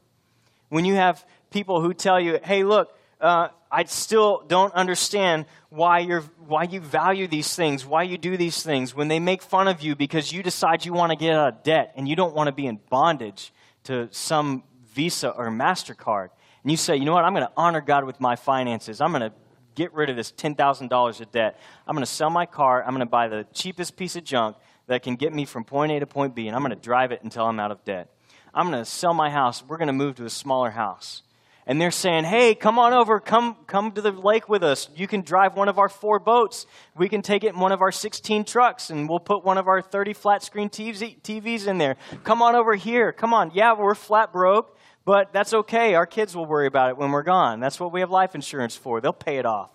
When 0.68 0.84
you 0.84 0.94
have 0.94 1.24
people 1.50 1.80
who 1.80 1.94
tell 1.94 2.18
you, 2.18 2.40
hey, 2.42 2.64
look, 2.64 2.96
uh, 3.20 3.48
I 3.70 3.84
still 3.84 4.42
don't 4.48 4.74
understand 4.74 5.46
why, 5.68 6.00
you're, 6.00 6.22
why 6.46 6.64
you 6.64 6.80
value 6.80 7.28
these 7.28 7.54
things, 7.54 7.86
why 7.86 8.02
you 8.02 8.18
do 8.18 8.36
these 8.36 8.62
things. 8.62 8.94
When 8.94 9.08
they 9.08 9.20
make 9.20 9.42
fun 9.42 9.68
of 9.68 9.82
you 9.82 9.94
because 9.94 10.32
you 10.32 10.42
decide 10.42 10.84
you 10.84 10.92
want 10.92 11.10
to 11.10 11.16
get 11.16 11.34
out 11.34 11.48
of 11.54 11.62
debt 11.62 11.92
and 11.96 12.08
you 12.08 12.16
don't 12.16 12.34
want 12.34 12.48
to 12.48 12.52
be 12.52 12.66
in 12.66 12.80
bondage 12.90 13.52
to 13.84 14.08
some 14.10 14.64
Visa 14.94 15.30
or 15.30 15.48
MasterCard, 15.48 16.30
and 16.62 16.70
you 16.70 16.76
say, 16.76 16.96
you 16.96 17.04
know 17.04 17.12
what, 17.12 17.24
I'm 17.24 17.34
going 17.34 17.46
to 17.46 17.52
honor 17.56 17.80
God 17.80 18.04
with 18.04 18.20
my 18.20 18.36
finances. 18.36 19.00
I'm 19.00 19.10
going 19.10 19.22
to 19.22 19.32
get 19.74 19.92
rid 19.94 20.10
of 20.10 20.16
this 20.16 20.32
$10,000 20.32 21.20
of 21.20 21.32
debt. 21.32 21.58
I'm 21.86 21.94
going 21.94 22.04
to 22.04 22.10
sell 22.10 22.30
my 22.30 22.46
car. 22.46 22.82
I'm 22.82 22.90
going 22.90 23.00
to 23.00 23.06
buy 23.06 23.28
the 23.28 23.46
cheapest 23.52 23.96
piece 23.96 24.16
of 24.16 24.24
junk 24.24 24.56
that 24.86 25.02
can 25.02 25.16
get 25.16 25.32
me 25.32 25.44
from 25.44 25.64
point 25.64 25.92
A 25.92 26.00
to 26.00 26.06
point 26.06 26.34
B, 26.34 26.46
and 26.46 26.56
I'm 26.56 26.62
going 26.62 26.70
to 26.70 26.82
drive 26.82 27.12
it 27.12 27.22
until 27.22 27.46
I'm 27.46 27.60
out 27.60 27.70
of 27.70 27.84
debt. 27.84 28.08
I'm 28.54 28.70
going 28.70 28.82
to 28.82 28.90
sell 28.90 29.14
my 29.14 29.30
house. 29.30 29.62
We're 29.66 29.78
going 29.78 29.86
to 29.86 29.92
move 29.92 30.16
to 30.16 30.24
a 30.24 30.30
smaller 30.30 30.70
house 30.70 31.22
and 31.66 31.80
they're 31.80 31.90
saying, 31.90 32.24
"Hey, 32.24 32.54
come 32.54 32.78
on 32.78 32.92
over, 32.92 33.20
come 33.20 33.56
come 33.66 33.92
to 33.92 34.00
the 34.00 34.10
lake 34.10 34.48
with 34.48 34.62
us. 34.62 34.88
You 34.96 35.06
can 35.06 35.22
drive 35.22 35.56
one 35.56 35.68
of 35.68 35.78
our 35.78 35.88
four 35.88 36.18
boats. 36.18 36.66
We 36.96 37.08
can 37.08 37.22
take 37.22 37.44
it 37.44 37.54
in 37.54 37.60
one 37.60 37.72
of 37.72 37.80
our 37.80 37.92
16 37.92 38.44
trucks, 38.44 38.90
and 38.90 39.08
we'll 39.08 39.20
put 39.20 39.44
one 39.44 39.58
of 39.58 39.68
our 39.68 39.80
30 39.80 40.12
flat 40.12 40.42
screen 40.42 40.68
TVs 40.68 41.66
in 41.66 41.78
there. 41.78 41.96
Come 42.24 42.42
on 42.42 42.54
over 42.54 42.74
here. 42.74 43.12
Come 43.12 43.32
on. 43.32 43.52
Yeah, 43.54 43.74
we're 43.74 43.94
flat 43.94 44.32
broke, 44.32 44.76
but 45.04 45.32
that's 45.32 45.54
okay. 45.54 45.94
Our 45.94 46.06
kids 46.06 46.34
will 46.34 46.46
worry 46.46 46.66
about 46.66 46.90
it 46.90 46.96
when 46.96 47.12
we're 47.12 47.22
gone. 47.22 47.60
That's 47.60 47.78
what 47.78 47.92
we 47.92 48.00
have 48.00 48.10
life 48.10 48.34
insurance 48.34 48.76
for. 48.76 49.00
They'll 49.00 49.12
pay 49.12 49.38
it 49.38 49.46
off." 49.46 49.70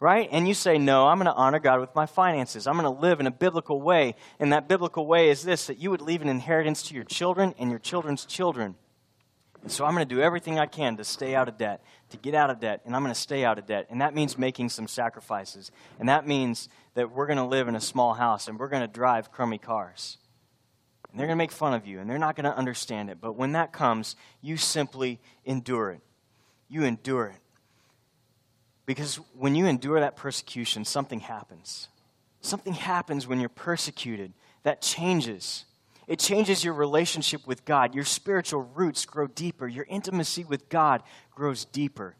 Right? 0.00 0.28
And 0.30 0.46
you 0.46 0.54
say, 0.54 0.78
No, 0.78 1.08
I'm 1.08 1.18
going 1.18 1.26
to 1.26 1.32
honor 1.32 1.58
God 1.58 1.80
with 1.80 1.94
my 1.94 2.06
finances. 2.06 2.66
I'm 2.66 2.78
going 2.78 2.84
to 2.84 3.00
live 3.00 3.18
in 3.18 3.26
a 3.26 3.32
biblical 3.32 3.80
way. 3.80 4.14
And 4.38 4.52
that 4.52 4.68
biblical 4.68 5.06
way 5.06 5.28
is 5.28 5.42
this 5.42 5.66
that 5.66 5.78
you 5.78 5.90
would 5.90 6.00
leave 6.00 6.22
an 6.22 6.28
inheritance 6.28 6.82
to 6.84 6.94
your 6.94 7.04
children 7.04 7.54
and 7.58 7.70
your 7.70 7.80
children's 7.80 8.24
children. 8.24 8.76
And 9.62 9.72
so 9.72 9.84
I'm 9.84 9.94
going 9.94 10.08
to 10.08 10.14
do 10.14 10.20
everything 10.20 10.58
I 10.58 10.66
can 10.66 10.96
to 10.98 11.04
stay 11.04 11.34
out 11.34 11.48
of 11.48 11.58
debt, 11.58 11.82
to 12.10 12.16
get 12.16 12.34
out 12.34 12.50
of 12.50 12.60
debt, 12.60 12.80
and 12.84 12.94
I'm 12.94 13.02
going 13.02 13.14
to 13.14 13.20
stay 13.20 13.44
out 13.44 13.58
of 13.58 13.66
debt. 13.66 13.86
And 13.90 14.00
that 14.00 14.14
means 14.14 14.38
making 14.38 14.68
some 14.68 14.86
sacrifices. 14.86 15.72
And 15.98 16.08
that 16.08 16.26
means 16.26 16.68
that 16.94 17.10
we're 17.10 17.26
going 17.26 17.38
to 17.38 17.44
live 17.44 17.68
in 17.68 17.74
a 17.74 17.80
small 17.80 18.14
house 18.14 18.48
and 18.48 18.58
we're 18.58 18.68
going 18.68 18.82
to 18.82 18.88
drive 18.88 19.32
crummy 19.32 19.58
cars. 19.58 20.18
And 21.10 21.18
they're 21.18 21.26
going 21.26 21.36
to 21.36 21.42
make 21.42 21.52
fun 21.52 21.74
of 21.74 21.86
you 21.86 21.98
and 21.98 22.08
they're 22.08 22.18
not 22.18 22.36
going 22.36 22.44
to 22.44 22.56
understand 22.56 23.10
it. 23.10 23.18
But 23.20 23.36
when 23.36 23.52
that 23.52 23.72
comes, 23.72 24.14
you 24.40 24.56
simply 24.56 25.20
endure 25.44 25.90
it. 25.90 26.00
You 26.68 26.84
endure 26.84 27.26
it. 27.26 27.40
Because 28.88 29.16
when 29.34 29.54
you 29.54 29.66
endure 29.66 30.00
that 30.00 30.16
persecution, 30.16 30.82
something 30.82 31.20
happens. 31.20 31.88
Something 32.40 32.72
happens 32.72 33.26
when 33.26 33.38
you're 33.38 33.50
persecuted 33.50 34.32
that 34.62 34.80
changes. 34.80 35.66
It 36.06 36.18
changes 36.18 36.64
your 36.64 36.72
relationship 36.72 37.46
with 37.46 37.66
God. 37.66 37.94
Your 37.94 38.06
spiritual 38.06 38.62
roots 38.62 39.04
grow 39.04 39.26
deeper. 39.26 39.68
Your 39.68 39.84
intimacy 39.90 40.42
with 40.42 40.70
God 40.70 41.02
grows 41.34 41.66
deeper. 41.66 42.16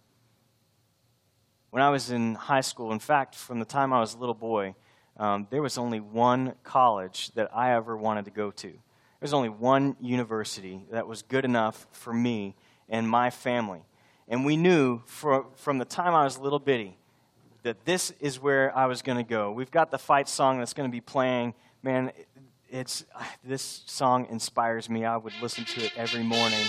When 1.70 1.82
I 1.82 1.88
was 1.88 2.10
in 2.10 2.34
high 2.34 2.60
school, 2.60 2.92
in 2.92 2.98
fact, 2.98 3.34
from 3.34 3.60
the 3.60 3.64
time 3.64 3.94
I 3.94 4.00
was 4.00 4.12
a 4.12 4.18
little 4.18 4.34
boy, 4.34 4.74
um, 5.16 5.46
there 5.48 5.62
was 5.62 5.78
only 5.78 6.00
one 6.00 6.52
college 6.64 7.30
that 7.32 7.48
I 7.56 7.72
ever 7.76 7.96
wanted 7.96 8.26
to 8.26 8.30
go 8.30 8.50
to. 8.50 8.68
There 8.68 9.22
was 9.22 9.32
only 9.32 9.48
one 9.48 9.96
university 10.02 10.84
that 10.90 11.08
was 11.08 11.22
good 11.22 11.46
enough 11.46 11.86
for 11.92 12.12
me 12.12 12.56
and 12.90 13.08
my 13.08 13.30
family. 13.30 13.80
And 14.28 14.44
we 14.44 14.56
knew 14.56 15.02
for, 15.06 15.46
from 15.56 15.78
the 15.78 15.84
time 15.84 16.14
I 16.14 16.24
was 16.24 16.36
a 16.36 16.42
little 16.42 16.58
bitty 16.58 16.96
that 17.62 17.84
this 17.84 18.12
is 18.20 18.40
where 18.40 18.76
I 18.76 18.86
was 18.86 19.02
going 19.02 19.18
to 19.18 19.24
go. 19.24 19.52
We've 19.52 19.70
got 19.70 19.90
the 19.90 19.98
fight 19.98 20.28
song 20.28 20.58
that's 20.58 20.74
going 20.74 20.88
to 20.88 20.92
be 20.92 21.00
playing. 21.00 21.54
Man, 21.82 22.12
it's 22.70 23.04
this 23.42 23.82
song 23.86 24.26
inspires 24.30 24.90
me. 24.90 25.04
I 25.04 25.16
would 25.16 25.32
listen 25.40 25.64
to 25.64 25.84
it 25.84 25.92
every 25.96 26.22
morning. 26.22 26.64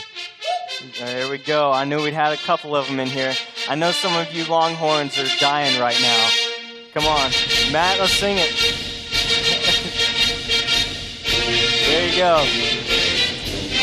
There 0.98 1.30
we 1.30 1.38
go. 1.38 1.72
I 1.72 1.84
knew 1.84 2.02
we'd 2.02 2.14
had 2.14 2.32
a 2.32 2.38
couple 2.38 2.76
of 2.76 2.88
them 2.88 3.02
in 3.02 3.08
here. 3.08 3.34
I 3.68 3.76
know 3.76 3.92
some 3.92 4.16
of 4.16 4.32
you 4.32 4.46
Longhorns 4.46 5.20
are 5.20 5.28
dying 5.40 5.80
right 5.80 6.00
now. 6.02 6.30
Come 6.94 7.06
on, 7.06 7.30
Matt, 7.72 8.00
let's 8.00 8.14
sing 8.14 8.38
it. 8.40 8.50
there 11.88 12.10
you 12.10 12.18
go. 12.18 12.44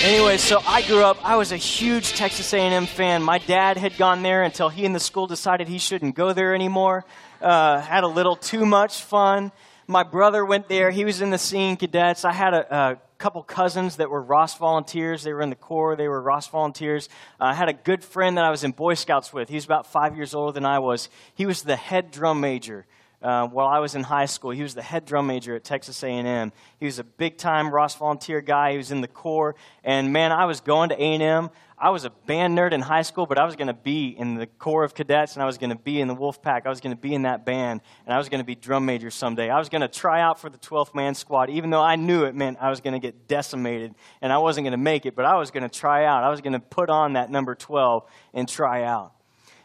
Anyway, 0.06 0.36
so 0.36 0.62
I 0.64 0.82
grew 0.82 1.02
up. 1.02 1.18
I 1.24 1.34
was 1.34 1.50
a 1.50 1.56
huge 1.56 2.12
Texas 2.12 2.52
A&M 2.54 2.86
fan. 2.86 3.24
My 3.24 3.38
dad 3.38 3.76
had 3.76 3.98
gone 3.98 4.22
there 4.22 4.44
until 4.44 4.68
he 4.68 4.86
and 4.86 4.94
the 4.94 5.00
school 5.00 5.26
decided 5.26 5.66
he 5.66 5.78
shouldn't 5.78 6.14
go 6.14 6.32
there 6.32 6.54
anymore. 6.54 7.04
Uh, 7.42 7.80
had 7.80 8.04
a 8.04 8.06
little 8.06 8.36
too 8.36 8.64
much 8.64 9.02
fun 9.02 9.50
my 9.86 10.02
brother 10.02 10.44
went 10.44 10.68
there. 10.68 10.90
He 10.90 11.04
was 11.04 11.20
in 11.20 11.30
the 11.30 11.38
Scene 11.38 11.76
Cadets. 11.76 12.24
I 12.24 12.32
had 12.32 12.54
a, 12.54 12.74
a 12.74 12.98
couple 13.18 13.42
cousins 13.42 13.96
that 13.96 14.10
were 14.10 14.20
Ross 14.20 14.56
volunteers. 14.58 15.22
They 15.22 15.32
were 15.32 15.42
in 15.42 15.50
the 15.50 15.56
Corps. 15.56 15.96
They 15.96 16.08
were 16.08 16.20
Ross 16.20 16.48
volunteers. 16.48 17.08
Uh, 17.40 17.44
I 17.44 17.54
had 17.54 17.68
a 17.68 17.72
good 17.72 18.02
friend 18.02 18.36
that 18.36 18.44
I 18.44 18.50
was 18.50 18.64
in 18.64 18.72
Boy 18.72 18.94
Scouts 18.94 19.32
with. 19.32 19.48
He 19.48 19.54
was 19.54 19.64
about 19.64 19.86
five 19.86 20.16
years 20.16 20.34
older 20.34 20.52
than 20.52 20.64
I 20.64 20.80
was. 20.80 21.08
He 21.34 21.46
was 21.46 21.62
the 21.62 21.76
head 21.76 22.10
drum 22.10 22.40
major 22.40 22.86
uh, 23.22 23.46
while 23.48 23.66
I 23.66 23.78
was 23.78 23.94
in 23.94 24.02
high 24.02 24.26
school. 24.26 24.50
He 24.50 24.62
was 24.62 24.74
the 24.74 24.82
head 24.82 25.04
drum 25.04 25.26
major 25.26 25.56
at 25.56 25.64
Texas 25.64 26.02
A&M. 26.02 26.52
He 26.78 26.86
was 26.86 26.98
a 26.98 27.04
big-time 27.04 27.70
Ross 27.70 27.94
Volunteer 27.94 28.40
guy. 28.40 28.72
He 28.72 28.76
was 28.76 28.90
in 28.90 29.00
the 29.00 29.08
Corps, 29.08 29.54
and 29.84 30.12
man, 30.12 30.32
I 30.32 30.44
was 30.44 30.60
going 30.60 30.90
to 30.90 31.00
A&M. 31.00 31.50
I 31.78 31.90
was 31.90 32.06
a 32.06 32.10
band 32.10 32.56
nerd 32.56 32.72
in 32.72 32.80
high 32.80 33.02
school, 33.02 33.26
but 33.26 33.36
I 33.36 33.44
was 33.44 33.54
going 33.54 33.66
to 33.66 33.74
be 33.74 34.08
in 34.08 34.36
the 34.36 34.46
Corps 34.46 34.84
of 34.84 34.94
Cadets, 34.94 35.34
and 35.34 35.42
I 35.42 35.46
was 35.46 35.58
going 35.58 35.70
to 35.70 35.76
be 35.76 36.00
in 36.00 36.08
the 36.08 36.14
Wolf 36.14 36.40
Pack. 36.40 36.64
I 36.64 36.70
was 36.70 36.80
going 36.80 36.96
to 36.96 37.00
be 37.00 37.14
in 37.14 37.22
that 37.22 37.44
band, 37.44 37.82
and 38.06 38.14
I 38.14 38.18
was 38.18 38.30
going 38.30 38.38
to 38.38 38.46
be 38.46 38.54
drum 38.54 38.86
major 38.86 39.10
someday. 39.10 39.50
I 39.50 39.58
was 39.58 39.68
going 39.68 39.82
to 39.82 39.88
try 39.88 40.22
out 40.22 40.40
for 40.40 40.48
the 40.48 40.56
12th 40.56 40.94
man 40.94 41.14
squad, 41.14 41.50
even 41.50 41.68
though 41.68 41.82
I 41.82 41.96
knew 41.96 42.24
it 42.24 42.34
meant 42.34 42.56
I 42.62 42.70
was 42.70 42.80
going 42.80 42.94
to 42.94 42.98
get 42.98 43.28
decimated, 43.28 43.94
and 44.22 44.32
I 44.32 44.38
wasn't 44.38 44.64
going 44.64 44.72
to 44.72 44.78
make 44.78 45.04
it, 45.04 45.14
but 45.14 45.26
I 45.26 45.36
was 45.36 45.50
going 45.50 45.64
to 45.64 45.68
try 45.68 46.06
out. 46.06 46.24
I 46.24 46.30
was 46.30 46.40
going 46.40 46.54
to 46.54 46.60
put 46.60 46.88
on 46.88 47.12
that 47.12 47.30
number 47.30 47.54
12 47.54 48.04
and 48.32 48.48
try 48.48 48.84
out. 48.84 49.12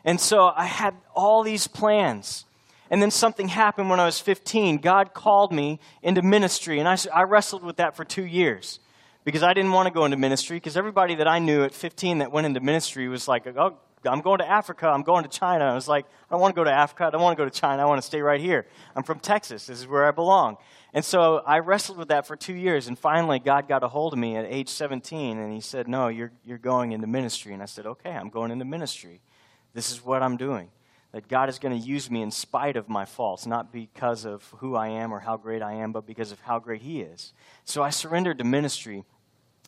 And 0.04 0.20
so 0.20 0.52
I 0.54 0.66
had 0.66 0.96
all 1.16 1.44
these 1.44 1.68
plans. 1.68 2.46
And 2.92 3.02
then 3.02 3.10
something 3.10 3.48
happened 3.48 3.90
when 3.90 4.02
I 4.02 4.06
was 4.06 4.20
15. 4.20 4.78
God 4.78 5.14
called 5.14 5.54
me 5.54 5.80
into 6.04 6.22
ministry, 6.22 6.78
and 6.78 6.90
I, 6.90 6.98
I 7.14 7.24
wrestled 7.24 7.64
with 7.64 7.78
that 7.78 7.96
for 7.96 8.04
two 8.04 8.26
years 8.26 8.80
because 9.24 9.44
I 9.44 9.54
didn't 9.54 9.72
want 9.72 9.88
to 9.88 9.94
go 9.94 10.04
into 10.04 10.18
ministry 10.18 10.58
because 10.58 10.76
everybody 10.76 11.16
that 11.16 11.28
I 11.28 11.40
knew 11.40 11.64
at 11.64 11.74
15 11.74 12.18
that 12.18 12.34
went 12.34 12.46
into 12.46 12.60
ministry 12.60 13.08
was 13.08 13.30
like, 13.30 13.48
oh, 13.48 13.78
I'm 14.04 14.20
going 14.20 14.40
to 14.40 14.50
Africa. 14.50 14.88
I'm 14.88 15.04
going 15.04 15.24
to 15.24 15.30
China. 15.30 15.66
I 15.66 15.74
was 15.74 15.88
like, 15.88 16.06
I 16.06 16.34
don't 16.34 16.42
want 16.42 16.54
to 16.54 16.60
go 16.60 16.66
to 16.66 16.72
Africa. 16.72 17.06
I 17.06 17.10
don't 17.12 17.22
want 17.22 17.38
to 17.38 17.42
go 17.42 17.50
to 17.50 17.56
China. 17.56 17.82
I 17.82 17.86
want 17.86 18.02
to 18.02 18.06
stay 18.06 18.22
right 18.22 18.42
here. 18.42 18.66
I'm 18.94 19.04
from 19.04 19.20
Texas. 19.20 19.68
This 19.68 19.80
is 19.80 19.88
where 19.88 20.06
I 20.06 20.12
belong. 20.12 20.58
And 20.94 21.06
so 21.06 21.38
I 21.46 21.60
wrestled 21.60 21.98
with 21.98 22.10
that 22.10 22.28
for 22.28 22.36
two 22.36 22.56
years. 22.56 22.88
And 22.88 23.00
finally, 23.00 23.40
God 23.40 23.70
got 23.70 23.84
a 23.84 23.88
hold 23.88 24.14
of 24.14 24.20
me 24.20 24.36
at 24.36 24.46
age 24.46 24.70
17. 24.70 25.38
And 25.38 25.54
He 25.54 25.62
said, 25.62 25.88
No, 25.88 26.10
you're, 26.10 26.32
you're 26.44 26.58
going 26.58 26.92
into 26.92 27.08
ministry. 27.08 27.54
And 27.54 27.62
I 27.62 27.68
said, 27.68 27.86
Okay, 27.86 28.12
I'm 28.12 28.30
going 28.30 28.52
into 28.52 28.66
ministry. 28.66 29.22
This 29.74 29.92
is 29.92 30.04
what 30.04 30.24
I'm 30.24 30.36
doing. 30.36 30.70
That 31.12 31.28
God 31.28 31.50
is 31.50 31.60
going 31.60 31.78
to 31.78 31.88
use 31.88 32.10
me 32.10 32.22
in 32.22 32.32
spite 32.32 32.78
of 32.78 32.88
my 32.88 33.04
faults, 33.04 33.46
not 33.46 33.72
because 33.74 34.24
of 34.24 34.44
who 34.60 34.76
I 34.76 34.88
am 34.88 35.14
or 35.14 35.20
how 35.20 35.36
great 35.36 35.62
I 35.62 35.74
am, 35.74 35.92
but 35.92 36.06
because 36.06 36.32
of 36.32 36.40
how 36.42 36.60
great 36.60 36.82
He 36.82 37.02
is. 37.02 37.34
So 37.66 37.84
I 37.84 37.90
surrendered 37.90 38.38
to 38.38 38.44
ministry. 38.46 39.04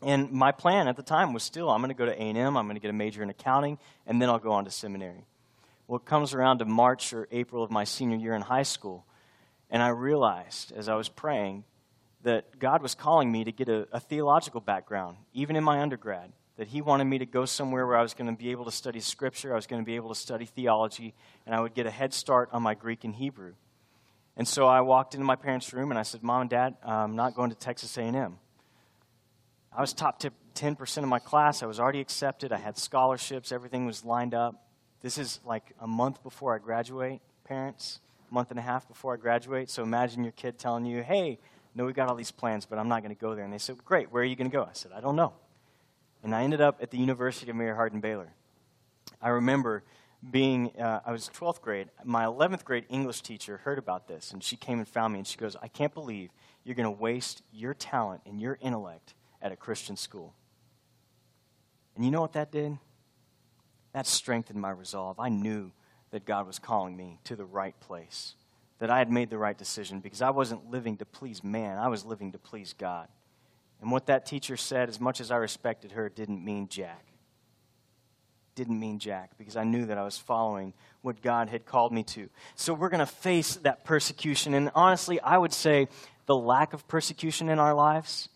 And 0.02 0.30
my 0.32 0.52
plan 0.52 0.88
at 0.88 0.96
the 0.96 1.02
time 1.02 1.32
was 1.32 1.42
still 1.42 1.68
I'm 1.68 1.80
going 1.80 1.90
to 1.90 1.94
go 1.94 2.06
to 2.06 2.12
A&M, 2.12 2.56
I'm 2.56 2.66
going 2.66 2.76
to 2.76 2.80
get 2.80 2.90
a 2.90 2.94
major 2.94 3.22
in 3.22 3.30
accounting, 3.30 3.78
and 4.06 4.20
then 4.20 4.28
I'll 4.28 4.38
go 4.38 4.52
on 4.52 4.64
to 4.64 4.70
seminary. 4.70 5.26
Well, 5.86 5.98
it 5.98 6.06
comes 6.06 6.32
around 6.32 6.58
to 6.58 6.64
March 6.64 7.12
or 7.12 7.28
April 7.30 7.62
of 7.62 7.70
my 7.70 7.84
senior 7.84 8.16
year 8.16 8.34
in 8.34 8.42
high 8.42 8.62
school, 8.62 9.04
and 9.70 9.82
I 9.82 9.88
realized 9.88 10.72
as 10.72 10.88
I 10.88 10.94
was 10.94 11.08
praying 11.10 11.64
that 12.22 12.58
God 12.58 12.82
was 12.82 12.94
calling 12.94 13.30
me 13.30 13.44
to 13.44 13.52
get 13.52 13.68
a, 13.68 13.86
a 13.92 14.00
theological 14.00 14.62
background, 14.62 15.18
even 15.34 15.56
in 15.56 15.64
my 15.64 15.80
undergrad 15.80 16.32
that 16.56 16.68
he 16.68 16.80
wanted 16.80 17.04
me 17.04 17.18
to 17.18 17.26
go 17.26 17.44
somewhere 17.44 17.86
where 17.86 17.96
I 17.96 18.02
was 18.02 18.14
going 18.14 18.30
to 18.30 18.36
be 18.36 18.50
able 18.50 18.64
to 18.66 18.70
study 18.70 19.00
scripture, 19.00 19.52
I 19.52 19.56
was 19.56 19.66
going 19.66 19.82
to 19.82 19.86
be 19.86 19.96
able 19.96 20.10
to 20.10 20.14
study 20.14 20.46
theology, 20.46 21.14
and 21.46 21.54
I 21.54 21.60
would 21.60 21.74
get 21.74 21.86
a 21.86 21.90
head 21.90 22.14
start 22.14 22.48
on 22.52 22.62
my 22.62 22.74
Greek 22.74 23.04
and 23.04 23.14
Hebrew. 23.14 23.54
And 24.36 24.46
so 24.46 24.66
I 24.66 24.80
walked 24.80 25.14
into 25.14 25.24
my 25.24 25.36
parents' 25.36 25.72
room 25.72 25.90
and 25.90 25.98
I 25.98 26.02
said, 26.02 26.22
"Mom 26.22 26.42
and 26.42 26.50
Dad, 26.50 26.76
I'm 26.84 27.16
not 27.16 27.34
going 27.34 27.50
to 27.50 27.56
Texas 27.56 27.96
A&M." 27.96 28.38
I 29.72 29.80
was 29.80 29.92
top 29.92 30.20
10% 30.54 30.98
of 30.98 31.08
my 31.08 31.18
class. 31.18 31.62
I 31.62 31.66
was 31.66 31.80
already 31.80 32.00
accepted. 32.00 32.52
I 32.52 32.58
had 32.58 32.78
scholarships. 32.78 33.50
Everything 33.50 33.86
was 33.86 34.04
lined 34.04 34.34
up. 34.34 34.54
This 35.02 35.18
is 35.18 35.40
like 35.44 35.72
a 35.80 35.86
month 35.86 36.22
before 36.22 36.54
I 36.54 36.58
graduate, 36.58 37.20
parents, 37.44 38.00
a 38.30 38.34
month 38.34 38.50
and 38.50 38.58
a 38.58 38.62
half 38.62 38.88
before 38.88 39.14
I 39.14 39.16
graduate. 39.16 39.70
So 39.70 39.82
imagine 39.82 40.22
your 40.22 40.32
kid 40.32 40.58
telling 40.58 40.84
you, 40.84 41.02
"Hey, 41.02 41.38
no, 41.74 41.84
we 41.84 41.92
got 41.92 42.08
all 42.08 42.14
these 42.14 42.32
plans, 42.32 42.66
but 42.66 42.78
I'm 42.78 42.88
not 42.88 43.02
going 43.02 43.14
to 43.14 43.20
go 43.20 43.34
there." 43.34 43.44
And 43.44 43.52
they 43.52 43.58
said, 43.58 43.84
"Great. 43.84 44.10
Where 44.12 44.22
are 44.22 44.26
you 44.26 44.36
going 44.36 44.50
to 44.50 44.56
go?" 44.56 44.64
I 44.64 44.72
said, 44.72 44.92
"I 44.92 45.00
don't 45.00 45.16
know." 45.16 45.34
And 46.24 46.34
I 46.34 46.42
ended 46.42 46.62
up 46.62 46.78
at 46.82 46.90
the 46.90 46.96
University 46.96 47.50
of 47.50 47.56
Mary 47.56 47.74
Hardin 47.74 48.00
Baylor. 48.00 48.32
I 49.20 49.28
remember 49.28 49.84
being, 50.28 50.72
uh, 50.80 51.00
I 51.04 51.12
was 51.12 51.28
12th 51.28 51.60
grade. 51.60 51.90
My 52.02 52.24
11th 52.24 52.64
grade 52.64 52.86
English 52.88 53.20
teacher 53.20 53.58
heard 53.58 53.78
about 53.78 54.08
this, 54.08 54.32
and 54.32 54.42
she 54.42 54.56
came 54.56 54.78
and 54.78 54.88
found 54.88 55.12
me, 55.12 55.20
and 55.20 55.28
she 55.28 55.36
goes, 55.36 55.54
I 55.60 55.68
can't 55.68 55.92
believe 55.92 56.30
you're 56.64 56.74
going 56.74 56.84
to 56.84 56.90
waste 56.90 57.42
your 57.52 57.74
talent 57.74 58.22
and 58.24 58.40
your 58.40 58.58
intellect 58.62 59.12
at 59.42 59.52
a 59.52 59.56
Christian 59.56 59.98
school. 59.98 60.34
And 61.94 62.06
you 62.06 62.10
know 62.10 62.22
what 62.22 62.32
that 62.32 62.50
did? 62.50 62.78
That 63.92 64.06
strengthened 64.06 64.60
my 64.60 64.70
resolve. 64.70 65.20
I 65.20 65.28
knew 65.28 65.72
that 66.10 66.24
God 66.24 66.46
was 66.46 66.58
calling 66.58 66.96
me 66.96 67.18
to 67.24 67.36
the 67.36 67.44
right 67.44 67.78
place, 67.80 68.34
that 68.78 68.90
I 68.90 68.98
had 68.98 69.10
made 69.10 69.28
the 69.28 69.38
right 69.38 69.56
decision 69.56 70.00
because 70.00 70.22
I 70.22 70.30
wasn't 70.30 70.70
living 70.70 70.96
to 70.96 71.04
please 71.04 71.44
man, 71.44 71.76
I 71.76 71.88
was 71.88 72.04
living 72.04 72.32
to 72.32 72.38
please 72.38 72.72
God. 72.72 73.08
And 73.84 73.92
what 73.92 74.06
that 74.06 74.24
teacher 74.24 74.56
said, 74.56 74.88
as 74.88 74.98
much 74.98 75.20
as 75.20 75.30
I 75.30 75.36
respected 75.36 75.92
her, 75.92 76.08
didn't 76.08 76.42
mean 76.42 76.68
jack. 76.68 77.04
Didn't 78.54 78.80
mean 78.80 78.98
jack 78.98 79.32
because 79.36 79.56
I 79.56 79.64
knew 79.64 79.84
that 79.84 79.98
I 79.98 80.04
was 80.04 80.16
following 80.16 80.72
what 81.02 81.20
God 81.20 81.50
had 81.50 81.66
called 81.66 81.92
me 81.92 82.02
to. 82.04 82.30
So 82.54 82.72
we're 82.72 82.88
going 82.88 83.00
to 83.00 83.06
face 83.06 83.56
that 83.56 83.84
persecution. 83.84 84.54
And 84.54 84.70
honestly, 84.74 85.20
I 85.20 85.36
would 85.36 85.52
say 85.52 85.88
the 86.24 86.34
lack 86.34 86.72
of 86.72 86.88
persecution 86.88 87.50
in 87.50 87.58
our 87.58 87.74
lives 87.74 88.30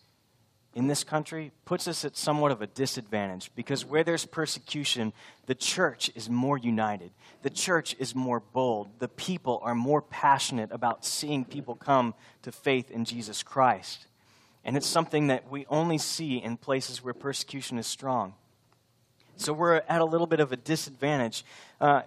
in 0.75 0.85
this 0.85 1.03
country 1.03 1.51
puts 1.65 1.87
us 1.87 2.05
at 2.05 2.15
somewhat 2.15 2.51
of 2.51 2.61
a 2.61 2.67
disadvantage 2.67 3.49
because 3.55 3.83
where 3.83 4.03
there's 4.03 4.27
persecution, 4.27 5.13
the 5.47 5.55
church 5.55 6.11
is 6.13 6.29
more 6.29 6.59
united. 6.59 7.09
The 7.41 7.49
church 7.49 7.95
is 7.97 8.13
more 8.13 8.39
bold. 8.39 8.99
The 8.99 9.07
people 9.07 9.61
are 9.63 9.73
more 9.73 10.03
passionate 10.03 10.71
about 10.71 11.05
seeing 11.05 11.43
people 11.43 11.73
come 11.73 12.13
to 12.43 12.51
faith 12.51 12.91
in 12.91 13.03
Jesus 13.03 13.41
Christ. 13.41 14.05
And 14.69 14.77
it's 14.77 14.85
something 14.85 15.27
that 15.27 15.49
we 15.49 15.65
only 15.67 15.97
see 15.97 16.37
in 16.37 16.55
places 16.55 17.03
where 17.03 17.15
persecution 17.15 17.79
is 17.79 17.87
strong. 17.87 18.35
So 19.35 19.51
we're 19.51 19.77
at 19.77 19.99
a 19.99 20.05
little 20.05 20.27
bit 20.27 20.39
of 20.39 20.51
a 20.51 20.57
disadvantage, 20.57 21.43
uh, 21.81 22.03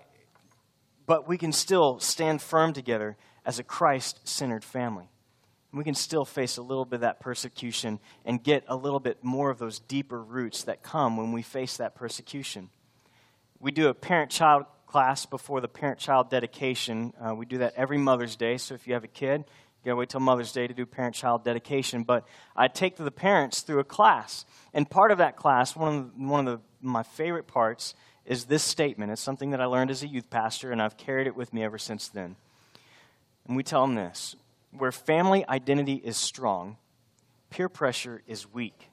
but 1.05 1.27
we 1.27 1.39
can 1.39 1.51
still 1.51 1.99
stand 1.99 2.41
firm 2.41 2.73
together 2.73 3.17
as 3.45 3.59
a 3.59 3.65
Christ 3.65 4.21
centered 4.23 4.63
family. 4.63 5.09
We 5.73 5.83
can 5.83 5.97
still 5.97 6.25
face 6.25 6.57
a 6.57 6.63
little 6.63 6.85
bit 6.85 6.99
of 6.99 7.01
that 7.01 7.19
persecution 7.19 7.99
and 8.25 8.41
get 8.41 8.63
a 8.69 8.77
little 8.77 9.01
bit 9.01 9.25
more 9.25 9.51
of 9.51 9.59
those 9.59 9.81
deeper 9.81 10.23
roots 10.23 10.63
that 10.63 10.85
come 10.85 11.17
when 11.17 11.33
we 11.33 11.43
face 11.43 11.79
that 11.79 11.97
persecution. 11.97 12.71
We 13.59 13.73
do 13.73 13.89
a 13.89 13.95
parent 13.95 14.31
child 14.31 14.67
class 14.87 15.27
before 15.27 15.61
the 15.61 15.67
parent 15.67 15.99
child 15.99 16.31
dedication. 16.31 17.13
Uh, 17.21 17.35
we 17.35 17.45
do 17.45 17.59
that 17.59 17.75
every 17.77 17.99
Mother's 17.99 18.37
Day, 18.37 18.57
so 18.57 18.77
if 18.77 18.87
you 18.87 18.95
have 18.95 19.03
a 19.03 19.09
kid, 19.09 19.47
gotta 19.85 19.97
wait 19.97 20.09
till 20.09 20.21
Mother's 20.21 20.53
Day 20.53 20.67
to 20.67 20.75
do 20.75 20.87
parent 20.87 21.15
child 21.15 21.45
dedication. 21.45 22.05
But 22.05 22.27
I 22.55 22.69
take 22.69 22.97
the 22.97 23.11
parents 23.11 23.63
through 23.63 23.81
a 23.81 23.85
class. 23.85 24.45
And 24.73 24.89
part 24.89 25.11
of 25.11 25.19
that 25.19 25.37
class, 25.37 25.75
one 25.75 25.95
of, 25.95 26.17
the, 26.17 26.27
one 26.27 26.49
of 26.49 26.59
the, 26.59 26.65
my 26.81 27.03
favorite 27.03 27.47
parts, 27.47 27.95
is 28.25 28.45
this 28.45 28.63
statement. 28.63 29.11
It's 29.11 29.21
something 29.21 29.51
that 29.51 29.61
I 29.61 29.65
learned 29.65 29.91
as 29.91 30.03
a 30.03 30.07
youth 30.07 30.31
pastor, 30.31 30.71
and 30.71 30.81
I've 30.81 30.97
carried 30.97 31.27
it 31.27 31.35
with 31.35 31.53
me 31.53 31.65
ever 31.65 31.79
since 31.79 32.09
then. 32.09 32.37
And 33.47 33.57
we 33.57 33.63
tell 33.63 33.83
them 33.83 33.95
this 33.95 34.37
where 34.71 34.93
family 34.93 35.47
identity 35.49 35.95
is 35.95 36.17
strong, 36.17 36.77
peer 37.51 37.69
pressure 37.69 38.23
is 38.27 38.51
weak. 38.53 38.89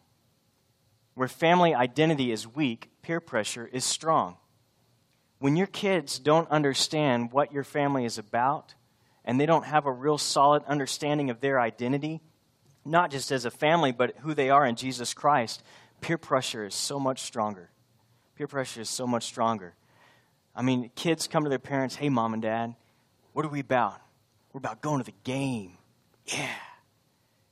Where 1.15 1.27
family 1.27 1.73
identity 1.73 2.31
is 2.31 2.47
weak, 2.47 2.89
peer 3.01 3.19
pressure 3.19 3.69
is 3.71 3.85
strong. 3.85 4.37
When 5.39 5.55
your 5.55 5.67
kids 5.67 6.19
don't 6.19 6.49
understand 6.49 7.31
what 7.31 7.53
your 7.53 7.63
family 7.63 8.05
is 8.05 8.17
about, 8.17 8.73
and 9.29 9.39
they 9.39 9.45
don't 9.45 9.65
have 9.65 9.85
a 9.85 9.91
real 9.91 10.17
solid 10.17 10.63
understanding 10.63 11.29
of 11.29 11.39
their 11.39 11.59
identity, 11.59 12.19
not 12.83 13.11
just 13.11 13.31
as 13.31 13.45
a 13.45 13.51
family, 13.51 13.91
but 13.91 14.17
who 14.21 14.33
they 14.33 14.49
are 14.49 14.65
in 14.65 14.75
Jesus 14.75 15.13
Christ, 15.13 15.61
peer 16.01 16.17
pressure 16.17 16.65
is 16.65 16.73
so 16.73 16.99
much 16.99 17.21
stronger. 17.21 17.69
Peer 18.35 18.47
pressure 18.47 18.81
is 18.81 18.89
so 18.89 19.05
much 19.05 19.25
stronger. 19.25 19.75
I 20.55 20.63
mean, 20.63 20.89
kids 20.95 21.27
come 21.27 21.43
to 21.43 21.49
their 21.49 21.59
parents, 21.59 21.93
hey, 21.93 22.09
mom 22.09 22.33
and 22.33 22.41
dad, 22.41 22.73
what 23.33 23.45
are 23.45 23.49
we 23.49 23.59
about? 23.59 24.01
We're 24.51 24.57
about 24.57 24.81
going 24.81 24.97
to 24.97 25.05
the 25.05 25.17
game. 25.23 25.77
Yeah. 26.25 26.49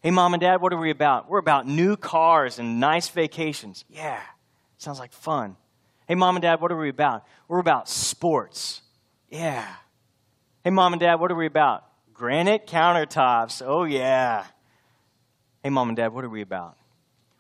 Hey, 0.02 0.10
mom 0.10 0.34
and 0.34 0.42
dad, 0.42 0.62
what 0.62 0.74
are 0.74 0.80
we 0.80 0.90
about? 0.90 1.30
We're 1.30 1.38
about 1.38 1.68
new 1.68 1.96
cars 1.96 2.58
and 2.58 2.80
nice 2.80 3.10
vacations. 3.10 3.86
Yeah. 3.88 4.20
Sounds 4.80 4.98
like 4.98 5.14
fun. 5.14 5.56
Hey, 6.08 6.16
mom 6.16 6.38
and 6.38 6.42
dad, 6.42 6.60
what 6.60 6.72
are 6.72 6.78
we 6.78 6.90
about? 6.90 7.24
We're 7.48 7.60
about 7.60 7.88
sports. 7.88 8.82
Yeah. 9.30 9.76
Hey, 10.68 10.72
mom 10.72 10.92
and 10.92 11.00
dad, 11.00 11.22
what 11.22 11.32
are 11.32 11.36
we 11.36 11.46
about? 11.46 11.86
Granite 12.14 12.68
countertops. 12.68 13.64
Oh, 13.66 13.86
yeah. 13.86 14.44
Hey, 15.64 15.70
mom 15.70 15.88
and 15.88 15.96
dad, 15.96 16.10
what 16.10 16.26
are 16.26 16.30
we 16.30 16.42
about? 16.42 16.76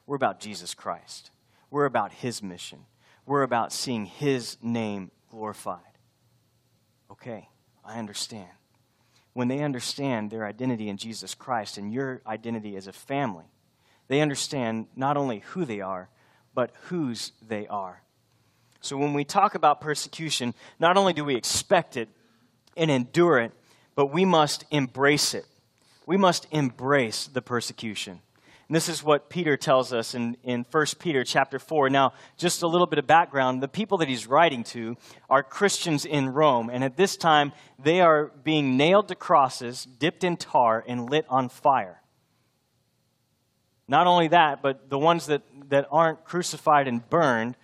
We're 0.06 0.16
about 0.16 0.40
Jesus 0.40 0.74
Christ. 0.74 1.32
We're 1.70 1.84
about 1.84 2.14
his 2.14 2.42
mission. 2.42 2.86
We're 3.26 3.44
about 3.44 3.74
seeing 3.74 4.06
his 4.06 4.56
name 4.62 5.12
glorified. 5.30 5.82
Okay, 7.12 7.50
I 7.84 8.00
understand. 8.00 8.48
When 9.34 9.50
they 9.50 9.60
understand 9.60 10.32
their 10.32 10.46
identity 10.46 10.88
in 10.88 10.96
Jesus 10.96 11.36
Christ 11.36 11.78
and 11.78 11.92
your 11.92 12.22
identity 12.26 12.78
as 12.78 12.88
a 12.88 12.94
family, 12.94 13.52
they 14.08 14.22
understand 14.22 14.88
not 14.96 15.18
only 15.18 15.40
who 15.40 15.66
they 15.66 15.82
are, 15.82 16.08
but 16.54 16.72
whose 16.84 17.34
they 17.46 17.68
are. 17.68 18.02
So 18.80 18.96
when 18.96 19.14
we 19.14 19.26
talk 19.26 19.54
about 19.54 19.82
persecution, 19.82 20.54
not 20.80 20.96
only 20.96 21.12
do 21.12 21.26
we 21.26 21.36
expect 21.36 21.98
it, 21.98 22.08
and 22.78 22.92
endure 22.92 23.40
it, 23.40 23.52
but 23.96 24.08
we 24.08 24.26
must 24.26 24.66
embrace 24.72 25.34
it. 25.34 25.46
We 26.06 26.18
must 26.18 26.48
embrace 26.52 27.28
the 27.28 27.42
persecution. 27.42 28.22
And 28.68 28.76
this 28.76 28.90
is 28.90 29.02
what 29.02 29.30
Peter 29.30 29.56
tells 29.56 29.94
us 29.94 30.14
in, 30.14 30.36
in 30.44 30.66
1 30.70 30.86
Peter 31.00 31.24
chapter 31.24 31.58
4. 31.58 31.90
Now, 31.90 32.14
just 32.38 32.64
a 32.64 32.68
little 32.68 32.88
bit 32.88 33.00
of 33.00 33.08
background. 33.08 33.64
The 33.64 33.70
people 33.70 34.00
that 34.00 34.10
he's 34.10 34.28
writing 34.28 34.66
to 34.66 34.98
are 35.30 35.42
Christians 35.42 36.04
in 36.06 36.30
Rome. 36.30 36.70
And 36.70 36.84
at 36.84 36.98
this 36.98 37.16
time, 37.16 37.54
they 37.80 38.02
are 38.02 38.26
being 38.44 38.76
nailed 38.76 39.08
to 39.08 39.16
crosses, 39.16 39.86
dipped 39.86 40.26
in 40.26 40.36
tar, 40.36 40.84
and 40.86 41.10
lit 41.10 41.26
on 41.30 41.48
fire. 41.48 42.02
Not 43.88 44.06
only 44.06 44.28
that, 44.30 44.62
but 44.62 44.90
the 44.90 45.00
ones 45.00 45.28
that, 45.28 45.44
that 45.70 45.88
aren't 45.90 46.26
crucified 46.26 46.90
and 46.90 47.10
burned 47.10 47.56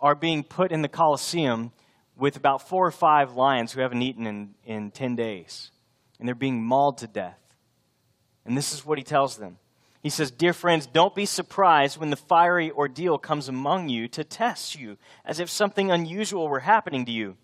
are 0.00 0.16
being 0.16 0.42
put 0.42 0.72
in 0.72 0.82
the 0.82 0.88
Colosseum 0.88 1.70
with 2.18 2.36
about 2.36 2.68
four 2.68 2.86
or 2.86 2.90
five 2.90 3.34
lions 3.34 3.72
who 3.72 3.80
haven't 3.80 4.02
eaten 4.02 4.26
in, 4.26 4.54
in 4.64 4.90
10 4.90 5.16
days. 5.16 5.70
And 6.18 6.26
they're 6.26 6.34
being 6.34 6.62
mauled 6.62 6.98
to 6.98 7.06
death. 7.06 7.38
And 8.44 8.56
this 8.56 8.72
is 8.72 8.84
what 8.84 8.98
he 8.98 9.04
tells 9.04 9.36
them. 9.36 9.58
He 10.02 10.10
says, 10.10 10.30
Dear 10.30 10.52
friends, 10.52 10.86
don't 10.86 11.14
be 11.14 11.26
surprised 11.26 11.98
when 11.98 12.10
the 12.10 12.16
fiery 12.16 12.70
ordeal 12.70 13.18
comes 13.18 13.48
among 13.48 13.88
you 13.88 14.08
to 14.08 14.24
test 14.24 14.78
you, 14.78 14.96
as 15.24 15.40
if 15.40 15.50
something 15.50 15.90
unusual 15.90 16.48
were 16.48 16.60
happening 16.60 17.04
to 17.06 17.12
you. 17.12 17.36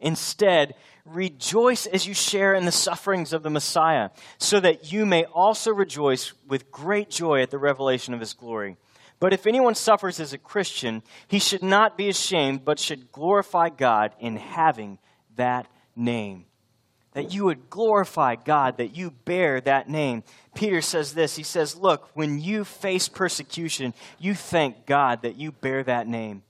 Instead, 0.00 0.74
rejoice 1.04 1.86
as 1.86 2.06
you 2.06 2.14
share 2.14 2.54
in 2.54 2.64
the 2.64 2.72
sufferings 2.72 3.32
of 3.32 3.44
the 3.44 3.50
Messiah, 3.50 4.10
so 4.38 4.58
that 4.58 4.92
you 4.92 5.06
may 5.06 5.24
also 5.24 5.72
rejoice 5.72 6.32
with 6.46 6.72
great 6.72 7.08
joy 7.08 7.40
at 7.40 7.50
the 7.50 7.58
revelation 7.58 8.12
of 8.12 8.20
his 8.20 8.32
glory. 8.32 8.76
But 9.22 9.32
if 9.32 9.46
anyone 9.46 9.76
suffers 9.76 10.18
as 10.18 10.32
a 10.32 10.38
Christian, 10.38 11.04
he 11.28 11.38
should 11.38 11.62
not 11.62 11.96
be 11.96 12.08
ashamed, 12.08 12.64
but 12.64 12.80
should 12.80 13.12
glorify 13.12 13.68
God 13.68 14.16
in 14.18 14.34
having 14.34 14.98
that 15.36 15.68
name 15.94 16.46
that 17.12 17.32
you 17.32 17.44
would 17.44 17.70
glorify 17.70 18.34
God, 18.34 18.78
that 18.78 18.96
you 18.96 19.10
bear 19.10 19.60
that 19.60 19.88
name. 19.88 20.24
Peter 20.56 20.80
says 20.80 21.14
this 21.14 21.36
He 21.36 21.44
says, 21.44 21.76
Look, 21.76 22.10
when 22.14 22.40
you 22.40 22.64
face 22.64 23.08
persecution, 23.08 23.94
you 24.18 24.34
thank 24.34 24.86
God 24.86 25.22
that 25.22 25.36
you 25.36 25.52
bear 25.52 25.84
that 25.84 26.08
name. 26.08 26.42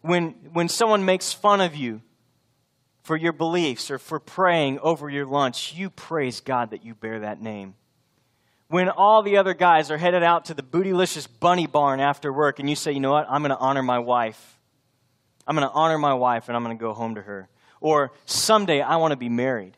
When, 0.00 0.30
when 0.52 0.68
someone 0.68 1.04
makes 1.04 1.32
fun 1.32 1.60
of 1.60 1.76
you 1.76 2.00
for 3.02 3.16
your 3.16 3.32
beliefs 3.32 3.88
or 3.88 3.98
for 3.98 4.18
praying 4.18 4.80
over 4.80 5.08
your 5.08 5.26
lunch, 5.26 5.74
you 5.74 5.90
praise 5.90 6.40
God 6.40 6.70
that 6.70 6.84
you 6.84 6.96
bear 6.96 7.20
that 7.20 7.40
name. 7.40 7.74
When 8.70 8.88
all 8.88 9.22
the 9.22 9.36
other 9.36 9.52
guys 9.52 9.90
are 9.90 9.98
headed 9.98 10.22
out 10.22 10.44
to 10.44 10.54
the 10.54 10.62
bootylicious 10.62 11.26
bunny 11.40 11.66
barn 11.66 11.98
after 11.98 12.32
work, 12.32 12.60
and 12.60 12.70
you 12.70 12.76
say, 12.76 12.92
You 12.92 13.00
know 13.00 13.10
what? 13.10 13.26
I'm 13.28 13.42
going 13.42 13.50
to 13.50 13.58
honor 13.58 13.82
my 13.82 13.98
wife. 13.98 14.60
I'm 15.44 15.56
going 15.56 15.66
to 15.66 15.74
honor 15.74 15.98
my 15.98 16.14
wife 16.14 16.48
and 16.48 16.56
I'm 16.56 16.62
going 16.62 16.78
to 16.78 16.80
go 16.80 16.94
home 16.94 17.16
to 17.16 17.22
her. 17.22 17.48
Or 17.80 18.12
someday 18.26 18.80
I 18.80 18.96
want 18.96 19.10
to 19.10 19.16
be 19.16 19.28
married 19.28 19.76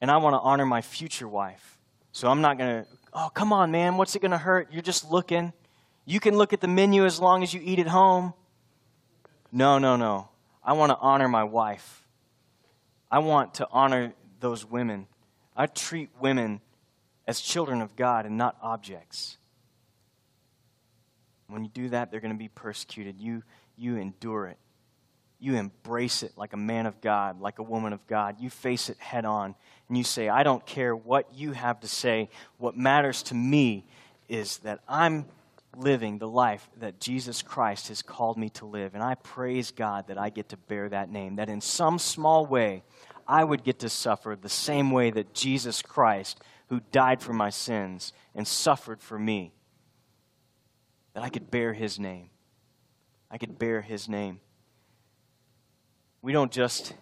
and 0.00 0.08
I 0.08 0.18
want 0.18 0.34
to 0.34 0.38
honor 0.38 0.64
my 0.64 0.82
future 0.82 1.26
wife. 1.26 1.78
So 2.12 2.28
I'm 2.28 2.40
not 2.40 2.58
going 2.58 2.84
to, 2.84 2.90
oh, 3.12 3.28
come 3.34 3.52
on, 3.52 3.72
man, 3.72 3.96
what's 3.96 4.14
it 4.14 4.20
going 4.20 4.30
to 4.30 4.38
hurt? 4.38 4.68
You're 4.70 4.82
just 4.82 5.10
looking. 5.10 5.52
You 6.04 6.20
can 6.20 6.36
look 6.36 6.52
at 6.52 6.60
the 6.60 6.68
menu 6.68 7.04
as 7.04 7.18
long 7.18 7.42
as 7.42 7.52
you 7.52 7.60
eat 7.64 7.80
at 7.80 7.88
home. 7.88 8.34
No, 9.50 9.78
no, 9.78 9.96
no. 9.96 10.28
I 10.62 10.74
want 10.74 10.90
to 10.90 10.98
honor 10.98 11.26
my 11.26 11.42
wife. 11.42 12.06
I 13.10 13.18
want 13.18 13.54
to 13.54 13.66
honor 13.72 14.12
those 14.38 14.64
women. 14.64 15.08
I 15.56 15.66
treat 15.66 16.10
women 16.20 16.60
as 17.26 17.40
children 17.40 17.82
of 17.82 17.96
God 17.96 18.26
and 18.26 18.36
not 18.36 18.56
objects. 18.62 19.38
When 21.48 21.64
you 21.64 21.70
do 21.70 21.88
that, 21.90 22.10
they're 22.10 22.20
going 22.20 22.34
to 22.34 22.38
be 22.38 22.48
persecuted. 22.48 23.20
You, 23.20 23.42
you 23.76 23.96
endure 23.96 24.46
it. 24.46 24.58
You 25.38 25.56
embrace 25.56 26.22
it 26.22 26.32
like 26.36 26.54
a 26.54 26.56
man 26.56 26.86
of 26.86 27.00
God, 27.00 27.40
like 27.40 27.58
a 27.58 27.62
woman 27.62 27.92
of 27.92 28.06
God. 28.06 28.36
You 28.40 28.48
face 28.48 28.88
it 28.88 28.98
head 28.98 29.24
on 29.24 29.54
and 29.88 29.98
you 29.98 30.04
say, 30.04 30.28
I 30.28 30.42
don't 30.42 30.64
care 30.64 30.96
what 30.96 31.34
you 31.34 31.52
have 31.52 31.80
to 31.80 31.88
say. 31.88 32.30
What 32.58 32.76
matters 32.76 33.22
to 33.24 33.34
me 33.34 33.84
is 34.28 34.58
that 34.58 34.80
I'm 34.88 35.26
living 35.76 36.18
the 36.18 36.28
life 36.28 36.68
that 36.78 37.00
Jesus 37.00 37.42
Christ 37.42 37.88
has 37.88 38.02
called 38.02 38.38
me 38.38 38.48
to 38.50 38.64
live. 38.64 38.94
And 38.94 39.02
I 39.02 39.14
praise 39.14 39.70
God 39.70 40.08
that 40.08 40.18
I 40.18 40.30
get 40.30 40.48
to 40.50 40.56
bear 40.56 40.88
that 40.88 41.10
name, 41.10 41.36
that 41.36 41.50
in 41.50 41.60
some 41.60 41.98
small 41.98 42.46
way, 42.46 42.82
I 43.28 43.44
would 43.44 43.62
get 43.62 43.80
to 43.80 43.88
suffer 43.88 44.36
the 44.40 44.48
same 44.48 44.90
way 44.90 45.10
that 45.10 45.34
Jesus 45.34 45.82
Christ, 45.82 46.40
who 46.68 46.80
died 46.92 47.22
for 47.22 47.32
my 47.32 47.50
sins 47.50 48.12
and 48.34 48.46
suffered 48.46 49.02
for 49.02 49.18
me, 49.18 49.52
that 51.14 51.22
I 51.22 51.28
could 51.28 51.50
bear 51.50 51.72
his 51.72 51.98
name. 51.98 52.30
I 53.30 53.38
could 53.38 53.58
bear 53.58 53.80
his 53.80 54.08
name. 54.08 54.40
We 56.22 56.32
don't 56.32 56.52
just 56.52 56.94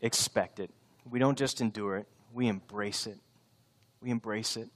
expect 0.00 0.60
it, 0.60 0.70
we 1.08 1.18
don't 1.18 1.38
just 1.38 1.60
endure 1.60 1.96
it, 1.96 2.06
we 2.32 2.48
embrace 2.48 3.06
it. 3.06 3.18
We 4.04 4.10
embrace 4.10 4.58
it. 4.58 4.68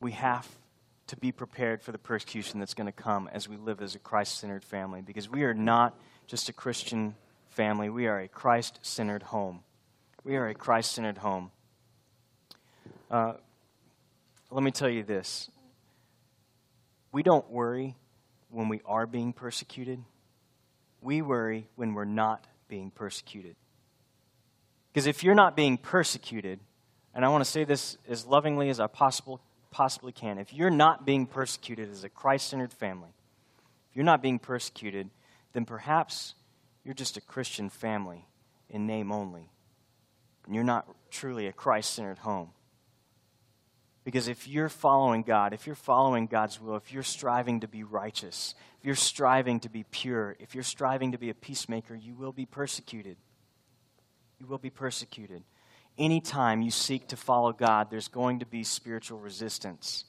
We 0.00 0.12
have 0.12 0.46
to 1.08 1.16
be 1.16 1.32
prepared 1.32 1.82
for 1.82 1.90
the 1.90 1.98
persecution 1.98 2.60
that's 2.60 2.74
going 2.74 2.86
to 2.86 2.92
come 2.92 3.28
as 3.32 3.48
we 3.48 3.56
live 3.56 3.82
as 3.82 3.96
a 3.96 3.98
Christ 3.98 4.38
centered 4.38 4.62
family 4.62 5.00
because 5.00 5.28
we 5.28 5.42
are 5.42 5.54
not 5.54 5.98
just 6.28 6.48
a 6.48 6.52
Christian 6.52 7.16
family, 7.48 7.90
we 7.90 8.06
are 8.06 8.20
a 8.20 8.28
Christ 8.28 8.78
centered 8.82 9.24
home. 9.24 9.64
We 10.22 10.36
are 10.36 10.46
a 10.46 10.54
Christ 10.54 10.92
centered 10.92 11.18
home. 11.18 11.50
Uh, 13.10 13.34
let 14.50 14.62
me 14.62 14.70
tell 14.70 14.88
you 14.88 15.02
this 15.02 15.50
we 17.12 17.22
don't 17.22 17.50
worry 17.50 17.96
when 18.50 18.68
we 18.68 18.80
are 18.84 19.06
being 19.06 19.32
persecuted, 19.32 20.02
we 21.00 21.22
worry 21.22 21.68
when 21.76 21.94
we're 21.94 22.04
not 22.04 22.46
being 22.68 22.90
persecuted. 22.90 23.56
Because 24.92 25.06
if 25.06 25.22
you're 25.22 25.34
not 25.34 25.54
being 25.54 25.76
persecuted, 25.76 26.60
and 27.14 27.24
I 27.24 27.28
want 27.28 27.44
to 27.44 27.50
say 27.50 27.64
this 27.64 27.98
as 28.08 28.26
lovingly 28.26 28.70
as 28.70 28.80
I 28.80 28.86
possible, 28.86 29.40
possibly 29.70 30.12
can, 30.12 30.38
if 30.38 30.52
you're 30.52 30.70
not 30.70 31.04
being 31.04 31.26
persecuted 31.26 31.90
as 31.90 32.04
a 32.04 32.08
Christ 32.08 32.48
centered 32.48 32.72
family, 32.72 33.10
if 33.90 33.96
you're 33.96 34.04
not 34.04 34.22
being 34.22 34.38
persecuted, 34.38 35.10
then 35.52 35.64
perhaps 35.64 36.34
you're 36.84 36.94
just 36.94 37.16
a 37.16 37.20
Christian 37.20 37.68
family 37.68 38.26
in 38.70 38.86
name 38.86 39.12
only. 39.12 39.50
And 40.46 40.54
you're 40.54 40.64
not 40.64 40.86
truly 41.10 41.46
a 41.46 41.52
Christ 41.52 41.92
centered 41.94 42.18
home. 42.18 42.50
Because 44.08 44.26
if 44.26 44.48
you're 44.48 44.70
following 44.70 45.22
God, 45.22 45.52
if 45.52 45.66
you're 45.66 45.76
following 45.76 46.28
God's 46.28 46.58
will, 46.58 46.76
if 46.76 46.94
you're 46.94 47.02
striving 47.02 47.60
to 47.60 47.68
be 47.68 47.84
righteous, 47.84 48.54
if 48.80 48.86
you're 48.86 48.94
striving 48.94 49.60
to 49.60 49.68
be 49.68 49.84
pure, 49.90 50.34
if 50.40 50.54
you're 50.54 50.64
striving 50.64 51.12
to 51.12 51.18
be 51.18 51.28
a 51.28 51.34
peacemaker, 51.34 51.94
you 51.94 52.14
will 52.14 52.32
be 52.32 52.46
persecuted 52.46 53.18
you 54.38 54.46
will 54.46 54.58
be 54.58 54.70
persecuted. 54.70 55.42
Anytime 55.98 56.62
you 56.62 56.70
seek 56.70 57.08
to 57.08 57.16
follow 57.16 57.52
God, 57.52 57.90
there's 57.90 58.08
going 58.08 58.38
to 58.38 58.46
be 58.46 58.62
spiritual 58.62 59.18
resistance, 59.18 60.04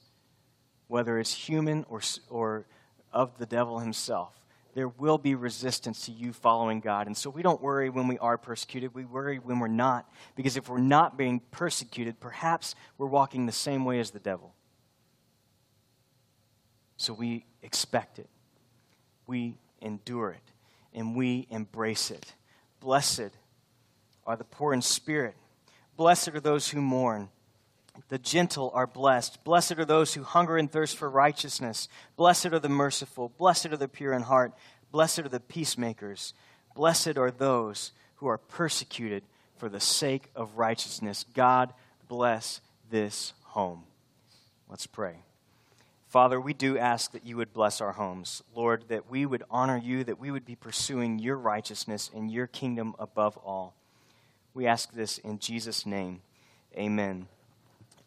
whether 0.86 1.18
it's 1.18 1.34
human 1.34 1.84
or, 1.88 2.00
or 2.28 2.66
of 3.12 3.36
the 3.38 3.46
devil 3.46 3.80
himself. 3.80 4.39
There 4.74 4.88
will 4.88 5.18
be 5.18 5.34
resistance 5.34 6.06
to 6.06 6.12
you 6.12 6.32
following 6.32 6.80
God. 6.80 7.06
And 7.06 7.16
so 7.16 7.28
we 7.28 7.42
don't 7.42 7.60
worry 7.60 7.90
when 7.90 8.06
we 8.06 8.18
are 8.18 8.38
persecuted. 8.38 8.94
We 8.94 9.04
worry 9.04 9.38
when 9.38 9.58
we're 9.58 9.68
not. 9.68 10.08
Because 10.36 10.56
if 10.56 10.68
we're 10.68 10.78
not 10.78 11.18
being 11.18 11.40
persecuted, 11.50 12.20
perhaps 12.20 12.74
we're 12.96 13.06
walking 13.06 13.46
the 13.46 13.52
same 13.52 13.84
way 13.84 13.98
as 13.98 14.10
the 14.10 14.20
devil. 14.20 14.54
So 16.96 17.14
we 17.14 17.46
expect 17.62 18.18
it, 18.18 18.28
we 19.26 19.56
endure 19.80 20.32
it, 20.32 20.52
and 20.92 21.16
we 21.16 21.46
embrace 21.50 22.10
it. 22.10 22.34
Blessed 22.78 23.30
are 24.26 24.36
the 24.36 24.44
poor 24.44 24.74
in 24.74 24.82
spirit. 24.82 25.34
Blessed 25.96 26.28
are 26.28 26.40
those 26.40 26.68
who 26.68 26.80
mourn. 26.80 27.30
The 28.08 28.18
gentle 28.18 28.70
are 28.74 28.86
blessed. 28.86 29.44
Blessed 29.44 29.78
are 29.78 29.84
those 29.84 30.14
who 30.14 30.22
hunger 30.22 30.56
and 30.56 30.70
thirst 30.70 30.96
for 30.96 31.08
righteousness. 31.08 31.88
Blessed 32.16 32.46
are 32.46 32.58
the 32.58 32.68
merciful. 32.68 33.32
Blessed 33.38 33.66
are 33.66 33.76
the 33.76 33.88
pure 33.88 34.12
in 34.12 34.22
heart. 34.22 34.52
Blessed 34.90 35.20
are 35.20 35.28
the 35.28 35.40
peacemakers. 35.40 36.34
Blessed 36.74 37.16
are 37.16 37.30
those 37.30 37.92
who 38.16 38.26
are 38.26 38.38
persecuted 38.38 39.22
for 39.56 39.68
the 39.68 39.80
sake 39.80 40.30
of 40.34 40.58
righteousness. 40.58 41.24
God 41.34 41.72
bless 42.08 42.60
this 42.90 43.32
home. 43.44 43.84
Let's 44.68 44.86
pray. 44.86 45.16
Father, 46.08 46.40
we 46.40 46.54
do 46.54 46.76
ask 46.76 47.12
that 47.12 47.24
you 47.24 47.36
would 47.36 47.52
bless 47.52 47.80
our 47.80 47.92
homes. 47.92 48.42
Lord, 48.54 48.84
that 48.88 49.08
we 49.08 49.24
would 49.24 49.44
honor 49.48 49.78
you, 49.78 50.02
that 50.04 50.18
we 50.18 50.32
would 50.32 50.44
be 50.44 50.56
pursuing 50.56 51.20
your 51.20 51.36
righteousness 51.36 52.10
and 52.12 52.30
your 52.30 52.48
kingdom 52.48 52.94
above 52.98 53.36
all. 53.36 53.74
We 54.52 54.66
ask 54.66 54.92
this 54.92 55.18
in 55.18 55.38
Jesus' 55.38 55.86
name. 55.86 56.22
Amen. 56.76 57.28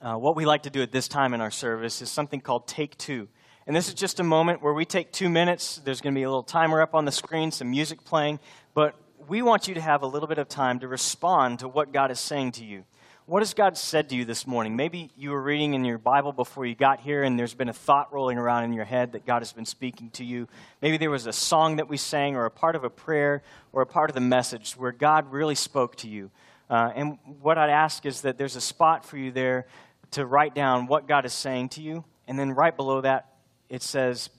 Uh, 0.04 0.18
what 0.18 0.36
we 0.36 0.46
like 0.46 0.64
to 0.64 0.70
do 0.70 0.82
at 0.82 0.92
this 0.92 1.08
time 1.08 1.34
in 1.34 1.40
our 1.40 1.50
service 1.50 2.02
is 2.02 2.12
something 2.12 2.42
called 2.42 2.68
Take 2.68 2.98
Two. 2.98 3.30
And 3.66 3.74
this 3.74 3.88
is 3.88 3.94
just 3.94 4.20
a 4.20 4.24
moment 4.24 4.62
where 4.62 4.74
we 4.74 4.84
take 4.84 5.14
two 5.14 5.30
minutes. 5.30 5.80
There's 5.86 6.02
going 6.02 6.14
to 6.14 6.20
be 6.20 6.24
a 6.24 6.30
little 6.30 6.44
timer 6.44 6.82
up 6.82 6.94
on 6.94 7.06
the 7.06 7.12
screen, 7.12 7.52
some 7.52 7.72
music 7.72 8.04
playing, 8.04 8.42
but 8.74 8.96
we 9.30 9.42
want 9.42 9.70
you 9.70 9.76
to 9.76 9.80
have 9.80 10.02
a 10.02 10.06
little 10.06 10.28
bit 10.28 10.40
of 10.40 10.50
time 10.50 10.80
to 10.80 10.90
respond 10.90 11.60
to 11.60 11.70
what 11.70 11.94
God 11.94 12.12
is 12.12 12.20
saying 12.20 12.52
to 12.54 12.66
you. 12.66 12.84
What 13.28 13.44
has 13.44 13.54
God 13.54 13.78
said 13.78 14.10
to 14.10 14.16
you 14.18 14.26
this 14.26 14.46
morning? 14.46 14.76
Maybe 14.76 15.10
you 15.16 15.32
were 15.32 15.42
reading 15.42 15.74
in 15.74 15.86
your 15.86 16.00
Bible 16.00 16.34
before 16.34 16.66
you 16.66 16.76
got 16.76 17.00
here 17.00 17.24
and 17.24 17.40
there's 17.40 17.54
been 17.54 17.70
a 17.70 17.74
thought 17.74 18.12
rolling 18.12 18.38
around 18.38 18.66
in 18.66 18.74
your 18.74 18.84
head 18.84 19.14
that 19.14 19.26
God 19.26 19.40
has 19.40 19.54
been 19.54 19.66
speaking 19.66 20.10
to 20.16 20.26
you. 20.26 20.50
Maybe 20.82 20.98
there 20.98 21.12
was 21.12 21.28
a 21.28 21.32
song 21.32 21.78
that 21.78 21.88
we 21.88 21.96
sang 21.96 22.36
or 22.36 22.44
a 22.44 22.52
part 22.52 22.76
of 22.76 22.84
a 22.84 22.90
prayer 22.90 23.42
or 23.72 23.82
a 23.82 23.88
part 23.88 24.10
of 24.10 24.16
the 24.16 24.20
message 24.20 24.74
where 24.74 24.92
God 24.92 25.32
really 25.32 25.56
spoke 25.56 25.96
to 25.98 26.10
you. 26.10 26.30
Uh, 26.70 26.92
and 26.94 27.18
what 27.42 27.58
I'd 27.58 27.70
ask 27.70 28.06
is 28.06 28.22
that 28.22 28.38
there's 28.38 28.58
a 28.58 28.62
spot 28.62 29.06
for 29.06 29.18
you 29.18 29.32
there 29.32 29.68
to 30.14 30.26
write 30.26 30.56
down 30.56 30.88
what 30.88 31.08
God 31.08 31.26
is 31.26 31.34
saying 31.34 31.70
to 31.70 31.82
you 31.82 32.04
And 32.28 32.40
then 32.40 32.52
right 32.52 32.76
below 32.76 33.02
that, 33.02 33.34
it 33.70 33.82
says, 33.82 34.30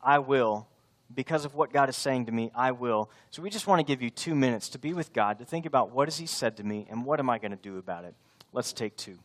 I 0.00 0.18
will. 0.18 0.68
Because 1.14 1.44
of 1.44 1.54
what 1.54 1.72
God 1.72 1.88
is 1.88 1.96
saying 1.96 2.26
to 2.26 2.32
me, 2.32 2.50
I 2.54 2.72
will. 2.72 3.10
So 3.30 3.42
we 3.42 3.50
just 3.50 3.66
want 3.66 3.80
to 3.80 3.84
give 3.84 4.00
you 4.00 4.10
two 4.10 4.34
minutes 4.34 4.70
to 4.70 4.78
be 4.78 4.94
with 4.94 5.12
God, 5.12 5.38
to 5.40 5.44
think 5.44 5.66
about 5.66 5.90
what 5.90 6.08
has 6.08 6.16
He 6.16 6.26
said 6.26 6.56
to 6.56 6.64
me 6.64 6.86
and 6.88 7.04
what 7.04 7.20
am 7.20 7.28
I 7.28 7.38
going 7.38 7.50
to 7.50 7.56
do 7.56 7.78
about 7.78 8.04
it. 8.04 8.14
Let's 8.52 8.72
take 8.72 8.96
two. 8.96 9.18